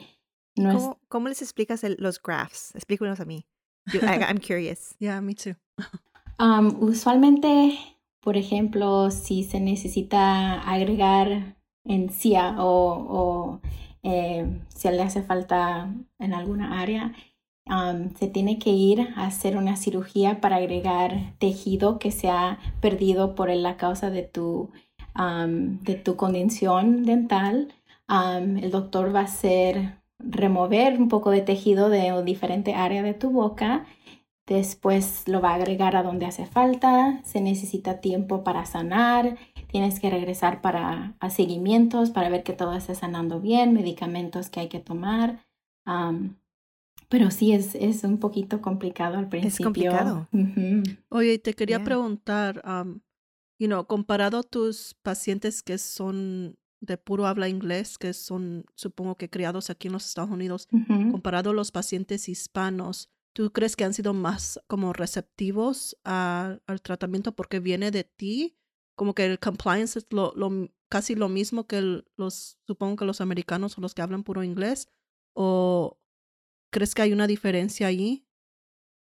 no 0.55 0.73
¿Cómo, 0.73 0.91
es... 0.91 0.97
¿Cómo 1.07 1.27
les 1.29 1.41
explicas 1.41 1.83
los 1.97 2.21
grafts? 2.21 2.73
Explícanos 2.75 3.19
a 3.19 3.25
mí. 3.25 3.45
I'm 3.93 4.39
curious. 4.39 4.95
yeah, 4.99 5.21
me 5.21 5.33
too. 5.33 5.55
usualmente 6.79 7.96
por 8.27 8.35
ejemplo, 8.35 9.09
si 9.09 9.45
se 9.45 9.61
necesita 9.61 10.59
agregar 10.69 11.55
encía 11.85 12.57
o, 12.59 13.05
o 13.09 13.61
eh, 14.03 14.59
si 14.67 14.89
le 14.89 15.01
hace 15.01 15.21
falta 15.21 15.95
en 16.19 16.33
alguna 16.33 16.81
área, 16.81 17.13
se 18.19 18.27
tiene 18.27 18.59
que 18.59 18.71
ir 18.71 18.99
a 19.15 19.27
hacer 19.27 19.55
una 19.55 19.77
cirugía 19.77 20.41
para 20.41 20.57
agregar 20.57 21.35
tejido 21.37 21.99
que 21.99 22.11
se 22.11 22.29
ha 22.29 22.59
perdido 22.81 23.33
por 23.33 23.49
la 23.49 23.77
causa 23.77 24.09
de 24.09 24.23
tu, 24.23 24.71
de 25.15 25.95
tu 25.95 26.17
condición 26.17 27.03
dental. 27.05 27.73
el 28.09 28.71
doctor 28.71 29.15
va 29.15 29.21
a 29.21 29.23
hacer 29.23 29.99
remover 30.19 30.99
un 30.99 31.07
poco 31.07 31.31
de 31.31 31.39
tejido 31.39 31.87
de 31.87 32.11
diferente 32.25 32.73
área 32.73 33.03
de 33.03 33.13
tu 33.13 33.29
boca 33.29 33.85
Después 34.47 35.27
lo 35.27 35.41
va 35.41 35.51
a 35.51 35.55
agregar 35.55 35.97
a 35.97 36.03
donde 36.03 36.25
hace 36.25 36.45
falta. 36.45 37.21
Se 37.25 37.41
necesita 37.41 37.99
tiempo 37.99 38.45
para 38.45 38.65
sanar. 38.65 39.37
Tienes 39.69 39.99
que 39.99 40.09
regresar 40.09 40.61
para 40.61 41.15
a 41.19 41.29
seguimientos 41.29 42.11
para 42.11 42.29
ver 42.29 42.43
que 42.43 42.53
todo 42.53 42.73
esté 42.73 42.95
sanando 42.95 43.41
bien, 43.41 43.73
medicamentos 43.73 44.49
que 44.49 44.61
hay 44.61 44.69
que 44.69 44.79
tomar. 44.79 45.45
pero 47.09 47.29
sí 47.29 47.51
es, 47.51 47.75
es 47.75 48.05
un 48.05 48.19
poquito 48.19 48.61
complicado 48.61 49.17
al 49.17 49.27
principio. 49.27 49.51
Es 49.51 49.65
complicado. 49.65 50.27
Oye, 51.09 51.39
te 51.39 51.53
quería 51.53 51.83
preguntar, 51.83 52.63
you 53.59 53.67
know, 53.67 53.85
comparado 53.85 54.39
a 54.39 54.43
tus 54.43 54.95
pacientes 55.03 55.61
que 55.61 55.77
son 55.77 56.57
de 56.79 56.97
puro 56.97 57.25
habla 57.25 57.49
inglés, 57.49 57.97
que 57.97 58.13
son, 58.13 58.65
supongo 58.75 59.15
que 59.15 59.29
criados 59.29 59.69
aquí 59.69 59.87
en 59.87 59.93
los 59.93 60.05
Estados 60.05 60.29
Unidos, 60.29 60.67
comparado 61.11 61.49
a 61.49 61.53
los 61.53 61.71
pacientes 61.71 62.29
hispanos, 62.29 63.09
¿Tú 63.37 63.53
crees 63.53 63.75
que 63.75 63.83
han 63.83 63.93
sido 63.93 64.15
más 64.15 64.59
como 64.65 64.93
receptivos 64.93 65.95
al 66.03 66.81
tratamiento 66.81 67.35
porque 67.35 67.59
viene 67.59 67.91
de 67.91 68.03
ti? 68.03 68.57
Como 68.95 69.13
que 69.13 69.25
el 69.25 69.37
compliance 69.37 69.99
es 69.99 70.07
lo, 70.09 70.33
casi 70.89 71.13
lo 71.13 71.29
mismo 71.29 71.67
que 71.67 72.03
los, 72.15 72.57
supongo 72.65 72.95
que 72.95 73.05
los 73.05 73.21
americanos 73.21 73.77
o 73.77 73.81
los 73.81 73.93
que 73.93 74.01
hablan 74.01 74.23
puro 74.23 74.43
inglés. 74.43 74.87
¿O 75.35 75.99
crees 76.71 76.95
que 76.95 77.03
hay 77.03 77.13
una 77.13 77.27
diferencia 77.27 77.85
ahí? 77.85 78.27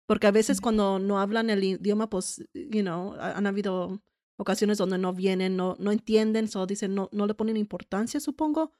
Porque 0.07 0.25
a 0.25 0.31
veces 0.31 0.61
cuando 0.61 0.97
no 0.97 1.19
hablan 1.19 1.51
el 1.51 1.63
idioma, 1.63 2.09
pues, 2.09 2.43
you 2.55 2.81
know, 2.81 3.13
han 3.19 3.45
habido 3.45 4.01
ocasiones 4.39 4.79
donde 4.79 4.97
no 4.97 5.13
vienen, 5.13 5.55
no, 5.55 5.75
no 5.77 5.91
entienden, 5.91 6.47
solo 6.47 6.65
dicen, 6.65 6.95
no, 6.95 7.07
no 7.11 7.27
le 7.27 7.35
ponen 7.35 7.55
importancia, 7.55 8.19
supongo. 8.19 8.73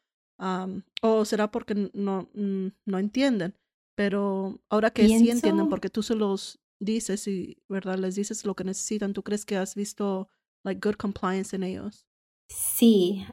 o 1.04 1.26
será 1.26 1.52
porque 1.52 1.92
no, 1.94 2.28
mm, 2.34 2.70
no 2.86 2.98
entienden. 2.98 3.56
Pero 3.96 4.60
ahora 4.70 4.92
que 4.92 5.08
sí 5.08 5.30
entienden, 5.30 5.70
porque 5.70 5.90
tú 5.90 6.02
se 6.04 6.16
los 6.16 6.60
dices 6.80 7.28
y, 7.28 7.62
¿verdad? 7.70 7.98
Les 7.98 8.16
dices 8.16 8.46
lo 8.46 8.56
que 8.56 8.64
necesitan, 8.64 9.14
¿tú 9.14 9.24
crees 9.24 9.46
que 9.46 9.56
has 9.56 9.76
visto, 9.76 10.30
like, 10.64 10.82
good 10.86 10.96
compliance 10.96 11.56
en 11.56 11.64
ellos? 11.64 12.08
Sí, 12.50 13.26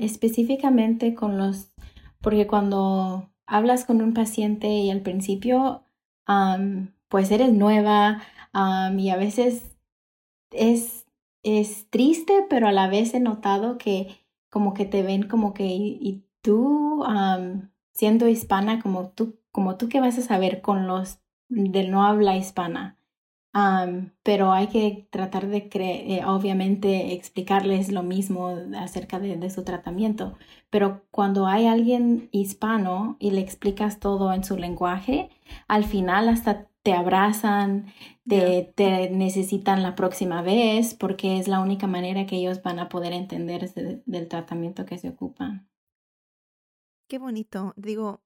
específicamente 0.00 1.14
con 1.14 1.38
los, 1.38 1.72
porque 2.20 2.46
cuando 2.46 3.30
hablas 3.46 3.84
con 3.84 4.02
un 4.02 4.14
paciente 4.14 4.68
y 4.68 4.90
al 4.90 5.02
principio, 5.02 5.84
pues 7.08 7.30
eres 7.30 7.52
nueva 7.52 8.22
y 8.96 9.10
a 9.10 9.16
veces 9.16 9.76
es, 10.50 11.06
es 11.42 11.88
triste, 11.90 12.46
pero 12.48 12.66
a 12.68 12.72
la 12.72 12.88
vez 12.88 13.14
he 13.14 13.20
notado 13.20 13.78
que 13.78 14.26
como 14.50 14.74
que 14.74 14.84
te 14.84 15.02
ven 15.02 15.28
como 15.28 15.54
que, 15.54 15.66
y, 15.66 16.26
tú 16.42 17.04
siendo 17.92 18.26
hispana, 18.26 18.82
como 18.82 19.10
tú 19.10 19.38
como 19.52 19.76
tú 19.76 19.88
que 19.88 20.00
vas 20.00 20.18
a 20.18 20.22
saber 20.22 20.62
con 20.62 20.86
los 20.86 21.20
del 21.48 21.90
no 21.90 22.04
habla 22.04 22.36
hispana. 22.36 22.98
pero 24.22 24.52
hay 24.52 24.68
que 24.68 25.06
tratar 25.10 25.48
de, 25.48 25.68
eh, 25.74 26.24
obviamente, 26.26 27.12
explicarles 27.12 27.92
lo 27.92 28.02
mismo 28.02 28.48
acerca 28.78 29.18
de, 29.20 29.36
de, 29.36 29.50
su 29.50 29.62
tratamiento. 29.64 30.38
Pero 30.70 31.04
cuando 31.10 31.46
hay 31.46 31.66
alguien 31.66 32.28
hispano 32.32 33.16
y 33.20 33.30
le 33.32 33.40
explicas 33.42 34.00
todo 34.00 34.32
en 34.32 34.44
su 34.44 34.56
lenguaje, 34.56 35.30
al 35.68 35.84
final 35.84 36.28
hasta 36.30 36.68
te 36.82 36.94
abrazan, 36.94 37.86
te, 38.26 38.72
te, 38.74 39.10
necesitan 39.10 39.82
la 39.82 39.94
próxima 39.94 40.42
vez, 40.42 40.94
porque 40.94 41.38
es 41.38 41.48
la 41.48 41.60
única 41.60 41.86
manera 41.86 42.26
que 42.26 42.36
ellos 42.36 42.62
van 42.62 42.78
a 42.78 42.88
poder 42.88 43.12
entender 43.12 43.70
del 43.74 44.28
tratamiento 44.28 44.84
que 44.86 44.98
se 44.98 45.10
ocupan. 45.10 45.68
Qué 47.08 47.18
bonito. 47.18 47.74
Digo, 47.76 48.22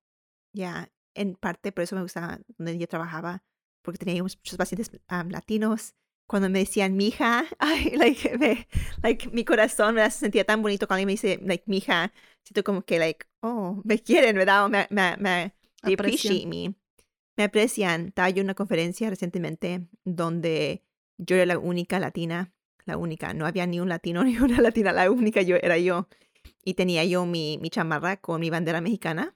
ya, 0.52 0.88
en 1.16 1.34
parte 1.34 1.72
por 1.72 1.84
eso 1.84 1.96
me 1.96 2.02
gustaba 2.02 2.38
donde 2.58 2.78
yo 2.78 2.86
trabajaba, 2.86 3.42
porque 3.82 3.98
teníamos 3.98 4.36
muchos 4.36 4.56
pacientes 4.56 4.90
latinos. 5.28 5.94
Cuando 6.28 6.50
me 6.50 6.58
decían 6.58 6.96
mija, 6.96 7.44
ay, 7.58 7.92
like, 7.96 8.36
me, 8.38 8.66
like, 9.02 9.28
mi 9.30 9.44
corazón 9.44 9.94
me 9.94 10.10
sentía 10.10 10.44
tan 10.44 10.60
bonito 10.60 10.86
cuando 10.86 11.02
alguien 11.02 11.06
me 11.06 11.12
dice, 11.12 11.40
like, 11.42 11.64
mija, 11.66 12.12
siento 12.42 12.64
como 12.64 12.82
que, 12.82 12.98
like, 12.98 13.26
oh, 13.40 13.80
me 13.84 14.00
quieren, 14.00 14.34
¿verdad? 14.36 14.64
O 14.64 14.68
me, 14.68 14.86
me, 14.90 15.16
me, 15.18 15.54
appreciate 15.82 16.46
me 16.46 16.74
me 17.36 17.44
aprecian. 17.44 18.08
Estaba 18.08 18.30
yo 18.30 18.40
en 18.40 18.46
una 18.46 18.54
conferencia 18.54 19.10
recientemente 19.10 19.88
donde 20.04 20.82
yo 21.18 21.36
era 21.36 21.46
la 21.46 21.58
única 21.58 21.98
latina, 21.98 22.52
la 22.84 22.96
única, 22.96 23.34
no 23.34 23.46
había 23.46 23.66
ni 23.66 23.80
un 23.80 23.88
latino 23.88 24.24
ni 24.24 24.38
una 24.38 24.60
latina, 24.60 24.92
la 24.92 25.10
única 25.10 25.42
yo 25.42 25.56
era 25.56 25.78
yo. 25.78 26.08
Y 26.64 26.74
tenía 26.74 27.04
yo 27.04 27.26
mi, 27.26 27.58
mi 27.60 27.70
chamarra 27.70 28.16
con 28.16 28.40
mi 28.40 28.50
bandera 28.50 28.80
mexicana, 28.80 29.34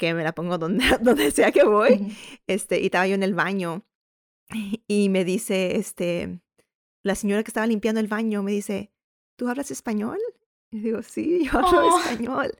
que 0.00 0.14
me 0.14 0.24
la 0.24 0.32
pongo 0.32 0.58
donde, 0.58 0.84
donde 1.02 1.30
sea 1.30 1.52
que 1.52 1.62
voy. 1.62 2.16
Este, 2.48 2.80
y 2.80 2.86
estaba 2.86 3.06
yo 3.06 3.14
en 3.14 3.22
el 3.22 3.34
baño 3.34 3.84
y 4.88 5.10
me 5.10 5.24
dice, 5.24 5.76
este, 5.76 6.40
la 7.04 7.14
señora 7.14 7.44
que 7.44 7.50
estaba 7.50 7.66
limpiando 7.66 8.00
el 8.00 8.08
baño 8.08 8.42
me 8.42 8.50
dice, 8.50 8.90
¿tú 9.36 9.48
hablas 9.48 9.70
español? 9.70 10.18
Y 10.72 10.80
digo, 10.80 11.02
sí, 11.02 11.44
yo 11.52 11.58
hablo 11.58 11.94
oh. 11.94 12.00
español. 12.00 12.58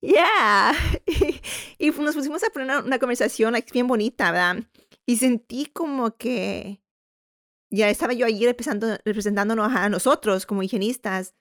Yeah. 0.00 0.72
Y, 1.78 1.90
nos 1.90 2.16
pusimos 2.16 2.42
a 2.42 2.50
poner 2.50 2.82
una, 2.84 2.98
conversación 2.98 3.54
bien 3.72 3.86
bonita, 3.86 4.32
¿verdad? 4.32 4.64
Y 5.06 5.16
sentí 5.16 5.66
como 5.66 6.16
que 6.16 6.82
ya 7.70 7.88
estaba 7.88 8.14
yo 8.14 8.26
allí 8.26 8.46
representando, 8.46 8.98
representándonos 9.04 9.72
a 9.72 9.88
nosotros 9.88 10.44
como 10.46 10.64
higienistas, 10.64 11.36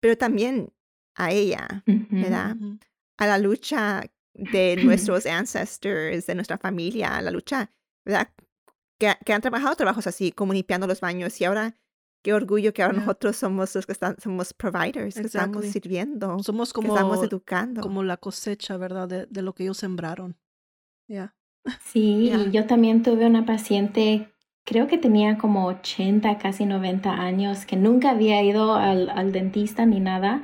pero 0.00 0.16
también 0.16 0.72
a 1.14 1.32
ella, 1.32 1.84
¿verdad? 1.84 2.56
A 3.18 3.26
la 3.26 3.36
lucha 3.36 4.04
de 4.34 4.76
nuestros 4.84 5.26
ancestors, 5.26 6.26
de 6.26 6.34
nuestra 6.34 6.58
familia, 6.58 7.20
la 7.20 7.30
lucha, 7.30 7.70
¿verdad? 8.04 8.32
Que, 8.98 9.14
que, 9.24 9.32
han 9.32 9.40
trabajado 9.40 9.74
trabajos 9.74 10.06
así, 10.06 10.32
como 10.32 10.52
limpiando 10.52 10.86
los 10.86 11.00
baños 11.00 11.40
y 11.40 11.44
ahora 11.44 11.76
qué 12.22 12.32
orgullo 12.32 12.72
que 12.72 12.82
ahora 12.82 12.98
nosotros 12.98 13.36
somos 13.36 13.74
los 13.74 13.84
que 13.84 13.92
están, 13.92 14.16
somos 14.20 14.54
providers, 14.54 15.16
que 15.16 15.26
estamos 15.26 15.66
sirviendo, 15.66 16.38
somos 16.42 16.72
como, 16.72 16.94
estamos 16.94 17.22
educando. 17.22 17.80
Como 17.80 18.02
la 18.04 18.16
cosecha, 18.16 18.76
¿verdad? 18.76 19.08
De, 19.08 19.26
de 19.26 19.42
lo 19.42 19.54
que 19.54 19.64
ellos 19.64 19.78
sembraron. 19.78 20.36
Ya. 21.08 21.34
Sí, 21.84 22.32
yo 22.50 22.66
también 22.66 23.02
tuve 23.02 23.26
una 23.26 23.44
paciente, 23.44 24.31
creo 24.64 24.86
que 24.86 24.98
tenía 24.98 25.38
como 25.38 25.66
80, 25.66 26.38
casi 26.38 26.66
90 26.66 27.12
años, 27.12 27.66
que 27.66 27.76
nunca 27.76 28.10
había 28.10 28.42
ido 28.42 28.74
al, 28.74 29.32
dentista 29.32 29.86
ni 29.86 30.00
nada, 30.00 30.42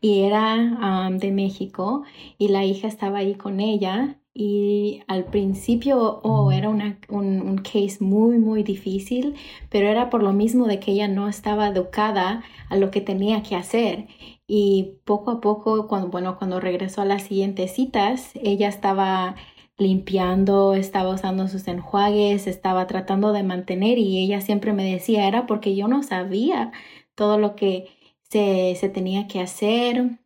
y 0.00 0.22
era 0.22 1.10
de 1.10 1.32
México, 1.32 2.04
y 2.38 2.48
la 2.48 2.64
hija 2.64 2.88
estaba 2.88 3.18
ahí 3.18 3.34
con 3.34 3.60
ella, 3.60 4.20
y 4.32 5.02
al 5.08 5.24
principio 5.24 6.20
oh, 6.22 6.52
era 6.52 6.68
un, 6.68 6.98
un, 7.08 7.58
case 7.58 7.98
muy, 8.00 8.38
muy 8.38 8.62
difícil, 8.62 9.34
pero 9.70 9.88
era 9.88 10.08
por 10.08 10.22
lo 10.22 10.32
mismo 10.32 10.66
de 10.66 10.78
que 10.78 10.92
ella 10.92 11.08
no 11.08 11.28
estaba 11.28 11.68
educada 11.68 12.42
a 12.68 12.76
lo 12.76 12.90
que 12.90 13.00
tenía 13.00 13.42
que 13.42 13.56
hacer. 13.56 14.06
Y 14.46 14.98
poco 15.04 15.32
a 15.32 15.40
poco, 15.40 15.88
bueno, 16.10 16.38
cuando 16.38 16.60
regresó 16.60 17.02
a 17.02 17.04
las 17.04 17.24
siguientes 17.24 17.72
citas, 17.74 18.30
ella 18.34 18.68
estaba 18.68 19.34
limpiando, 19.80 20.74
estaba 20.74 21.14
usando 21.14 21.48
sus 21.48 21.66
enjuagues, 21.68 22.46
estaba 22.46 22.86
tratando 22.86 23.32
de 23.32 23.42
mantener 23.42 23.98
y 23.98 24.18
ella 24.24 24.40
siempre 24.40 24.72
me 24.72 24.90
decía, 24.90 25.26
era 25.26 25.46
porque 25.46 25.74
yo 25.76 25.88
no 25.88 26.02
sabía 26.02 26.72
todo 27.14 27.38
lo 27.38 27.56
que 27.56 27.88
se, 28.30 28.76
se 28.76 28.88
tenía 28.88 29.26
que 29.28 29.40
hacer 29.40 30.20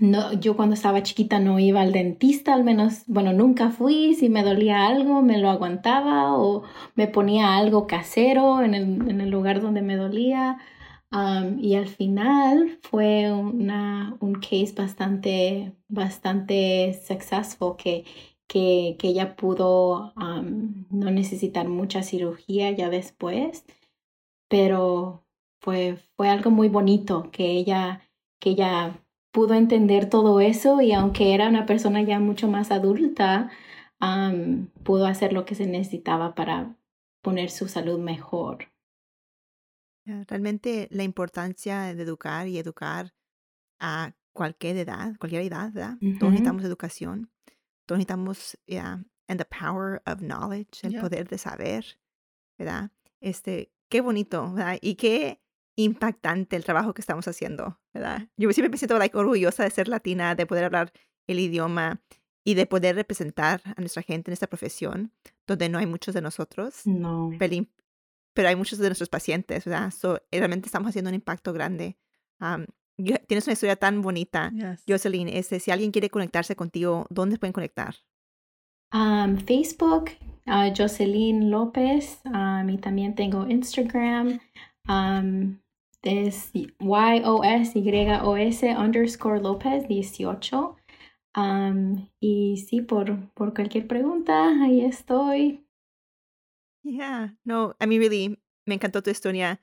no, 0.00 0.32
yo 0.34 0.56
cuando 0.56 0.74
estaba 0.74 1.02
chiquita 1.02 1.38
no 1.40 1.58
iba 1.58 1.80
al 1.80 1.92
dentista, 1.92 2.54
al 2.54 2.64
menos, 2.64 3.04
bueno, 3.06 3.32
nunca 3.32 3.70
fui, 3.70 4.14
si 4.14 4.28
me 4.28 4.42
dolía 4.42 4.86
algo 4.86 5.22
me 5.22 5.38
lo 5.38 5.50
aguantaba 5.50 6.36
o 6.36 6.64
me 6.94 7.06
ponía 7.08 7.56
algo 7.56 7.86
casero 7.86 8.62
en 8.62 8.74
el, 8.74 8.82
en 9.10 9.20
el 9.20 9.30
lugar 9.30 9.60
donde 9.60 9.82
me 9.82 9.96
dolía. 9.96 10.58
y 11.60 11.74
al 11.76 11.86
final 11.88 12.78
fue 12.82 13.32
una, 13.32 14.16
un 14.20 14.34
case 14.34 14.74
bastante, 14.76 15.72
bastante 15.88 17.00
successful 17.06 17.76
que, 17.76 18.04
que, 18.46 18.96
que 18.98 19.08
ella 19.08 19.36
pudo 19.36 20.12
no 20.14 21.10
necesitar 21.10 21.68
mucha 21.68 22.02
cirugía 22.02 22.70
ya 22.70 22.90
después, 22.90 23.64
pero 24.48 25.24
fue, 25.60 25.98
fue 26.16 26.28
algo 26.28 26.50
muy 26.50 26.68
bonito 26.68 27.30
que 27.32 27.50
ella, 27.52 28.02
que 28.40 28.50
ella 28.50 29.02
pudo 29.32 29.54
entender 29.54 30.08
todo 30.08 30.40
eso 30.40 30.80
y 30.80 30.92
aunque 30.92 31.34
era 31.34 31.48
una 31.48 31.66
persona 31.66 32.02
ya 32.02 32.20
mucho 32.20 32.48
más 32.48 32.70
adulta, 32.70 33.50
pudo 34.82 35.06
hacer 35.06 35.32
lo 35.32 35.44
que 35.44 35.54
se 35.54 35.66
necesitaba 35.66 36.34
para 36.34 36.76
poner 37.22 37.50
su 37.50 37.68
salud 37.68 37.98
mejor. 37.98 38.68
Realmente 40.04 40.86
la 40.92 41.02
importancia 41.02 41.94
de 41.94 42.02
educar 42.02 42.46
y 42.46 42.58
educar 42.58 43.12
a 43.80 44.12
cualquier 44.32 44.76
edad, 44.76 45.16
cualquier 45.18 45.42
edad, 45.42 45.72
¿verdad? 45.72 45.98
Todos 46.20 46.30
necesitamos 46.30 46.62
educación, 46.62 47.30
todos 47.86 47.98
necesitamos, 47.98 48.58
yeah, 48.66 49.04
and 49.28 49.38
the 49.38 49.44
power 49.44 50.02
of 50.06 50.20
knowledge, 50.20 50.84
el 50.84 51.00
poder 51.00 51.28
de 51.28 51.38
saber, 51.38 51.98
¿verdad? 52.58 52.90
Este, 53.20 53.72
qué 53.88 54.00
bonito, 54.00 54.52
¿verdad? 54.52 54.78
Y 54.80 54.96
qué 54.96 55.40
impactante 55.76 56.56
el 56.56 56.64
trabajo 56.64 56.94
que 56.94 57.00
estamos 57.00 57.26
haciendo, 57.28 57.80
¿verdad? 57.92 58.28
Yo 58.36 58.52
siempre 58.52 58.70
me 58.70 58.78
siento 58.78 58.98
like, 58.98 59.16
orgullosa 59.16 59.64
de 59.64 59.70
ser 59.70 59.88
latina, 59.88 60.34
de 60.34 60.46
poder 60.46 60.64
hablar 60.64 60.92
el 61.26 61.38
idioma 61.38 62.02
y 62.44 62.54
de 62.54 62.66
poder 62.66 62.96
representar 62.96 63.60
a 63.64 63.80
nuestra 63.80 64.02
gente 64.02 64.30
en 64.30 64.32
esta 64.32 64.46
profesión, 64.46 65.12
donde 65.46 65.68
no 65.68 65.78
hay 65.78 65.86
muchos 65.86 66.14
de 66.14 66.22
nosotros. 66.22 66.86
No. 66.86 67.30
Pero, 67.38 68.48
hay 68.48 68.56
muchos 68.56 68.78
de 68.78 68.88
nuestros 68.88 69.08
pacientes, 69.08 69.64
¿verdad? 69.64 69.90
So, 69.90 70.20
realmente 70.30 70.66
estamos 70.66 70.90
haciendo 70.90 71.08
un 71.08 71.14
impacto 71.14 71.52
grande. 71.52 71.98
Tienes 72.96 73.46
una 73.46 73.52
historia 73.52 73.76
tan 73.76 74.02
bonita, 74.02 74.52
Jocelyn. 74.88 75.28
Este, 75.28 75.60
si 75.60 75.70
alguien 75.70 75.90
quiere 75.90 76.10
conectarse 76.10 76.56
contigo, 76.56 77.06
¿dónde 77.10 77.38
pueden 77.38 77.52
conectar? 77.52 77.94
Facebook, 79.46 80.10
uh, 80.46 80.72
Jocelyn 80.76 81.50
López, 81.50 82.20
y 82.24 82.78
también 82.78 83.14
tengo 83.14 83.46
Instagram 83.46 84.40
es 86.06 86.50
Y-O-S-Y-O-S 86.52 87.06
underscore 88.76 89.40
López 89.40 89.88
18. 89.88 90.76
y 92.20 92.56
sí, 92.58 92.80
por, 92.82 93.30
por 93.32 93.54
cualquier 93.54 93.86
pregunta, 93.86 94.62
ahí 94.62 94.82
estoy. 94.82 95.66
Yeah, 96.82 97.36
no, 97.44 97.74
a 97.78 97.86
mí 97.86 97.98
really 97.98 98.38
me 98.64 98.74
encantó 98.74 99.02
tu 99.02 99.10
historia. 99.10 99.60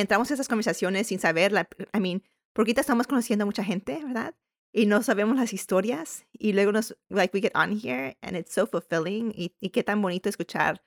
Entramos 0.00 0.30
en 0.30 0.34
esas 0.34 0.48
conversaciones 0.48 1.06
sin 1.06 1.18
saber, 1.18 1.52
I 1.94 2.00
mean, 2.00 2.22
porque 2.52 2.70
ahorita 2.70 2.80
estamos 2.80 3.06
conociendo 3.06 3.44
a 3.44 3.46
mucha 3.46 3.64
gente, 3.64 4.00
¿verdad? 4.04 4.34
Y 4.72 4.86
no 4.86 5.02
sabemos 5.02 5.36
las 5.36 5.52
historias 5.52 6.26
y 6.32 6.52
luego 6.52 6.72
nos, 6.72 6.96
like, 7.08 7.36
we 7.36 7.40
get 7.40 7.56
on 7.56 7.72
here 7.72 8.16
and 8.22 8.36
it's 8.36 8.52
so 8.52 8.66
fulfilling 8.66 9.32
y, 9.34 9.54
y 9.60 9.70
qué 9.70 9.82
tan 9.82 10.00
bonito 10.00 10.28
escuchar 10.28 10.82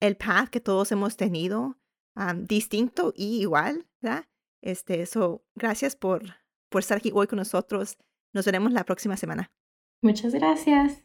el 0.00 0.16
path 0.16 0.48
que 0.48 0.60
todos 0.60 0.92
hemos 0.92 1.16
tenido 1.16 1.78
distinto 2.46 3.12
y 3.16 3.40
igual, 3.40 3.86
¿verdad? 4.00 4.26
Este, 4.62 5.02
eso, 5.02 5.44
gracias 5.54 5.96
por, 5.96 6.22
por 6.70 6.80
estar 6.80 6.98
aquí 6.98 7.10
hoy 7.12 7.26
con 7.26 7.38
nosotros. 7.38 7.98
Nos 8.32 8.46
veremos 8.46 8.72
la 8.72 8.84
próxima 8.84 9.16
semana. 9.16 9.52
Muchas 10.02 10.32
gracias. 10.34 11.04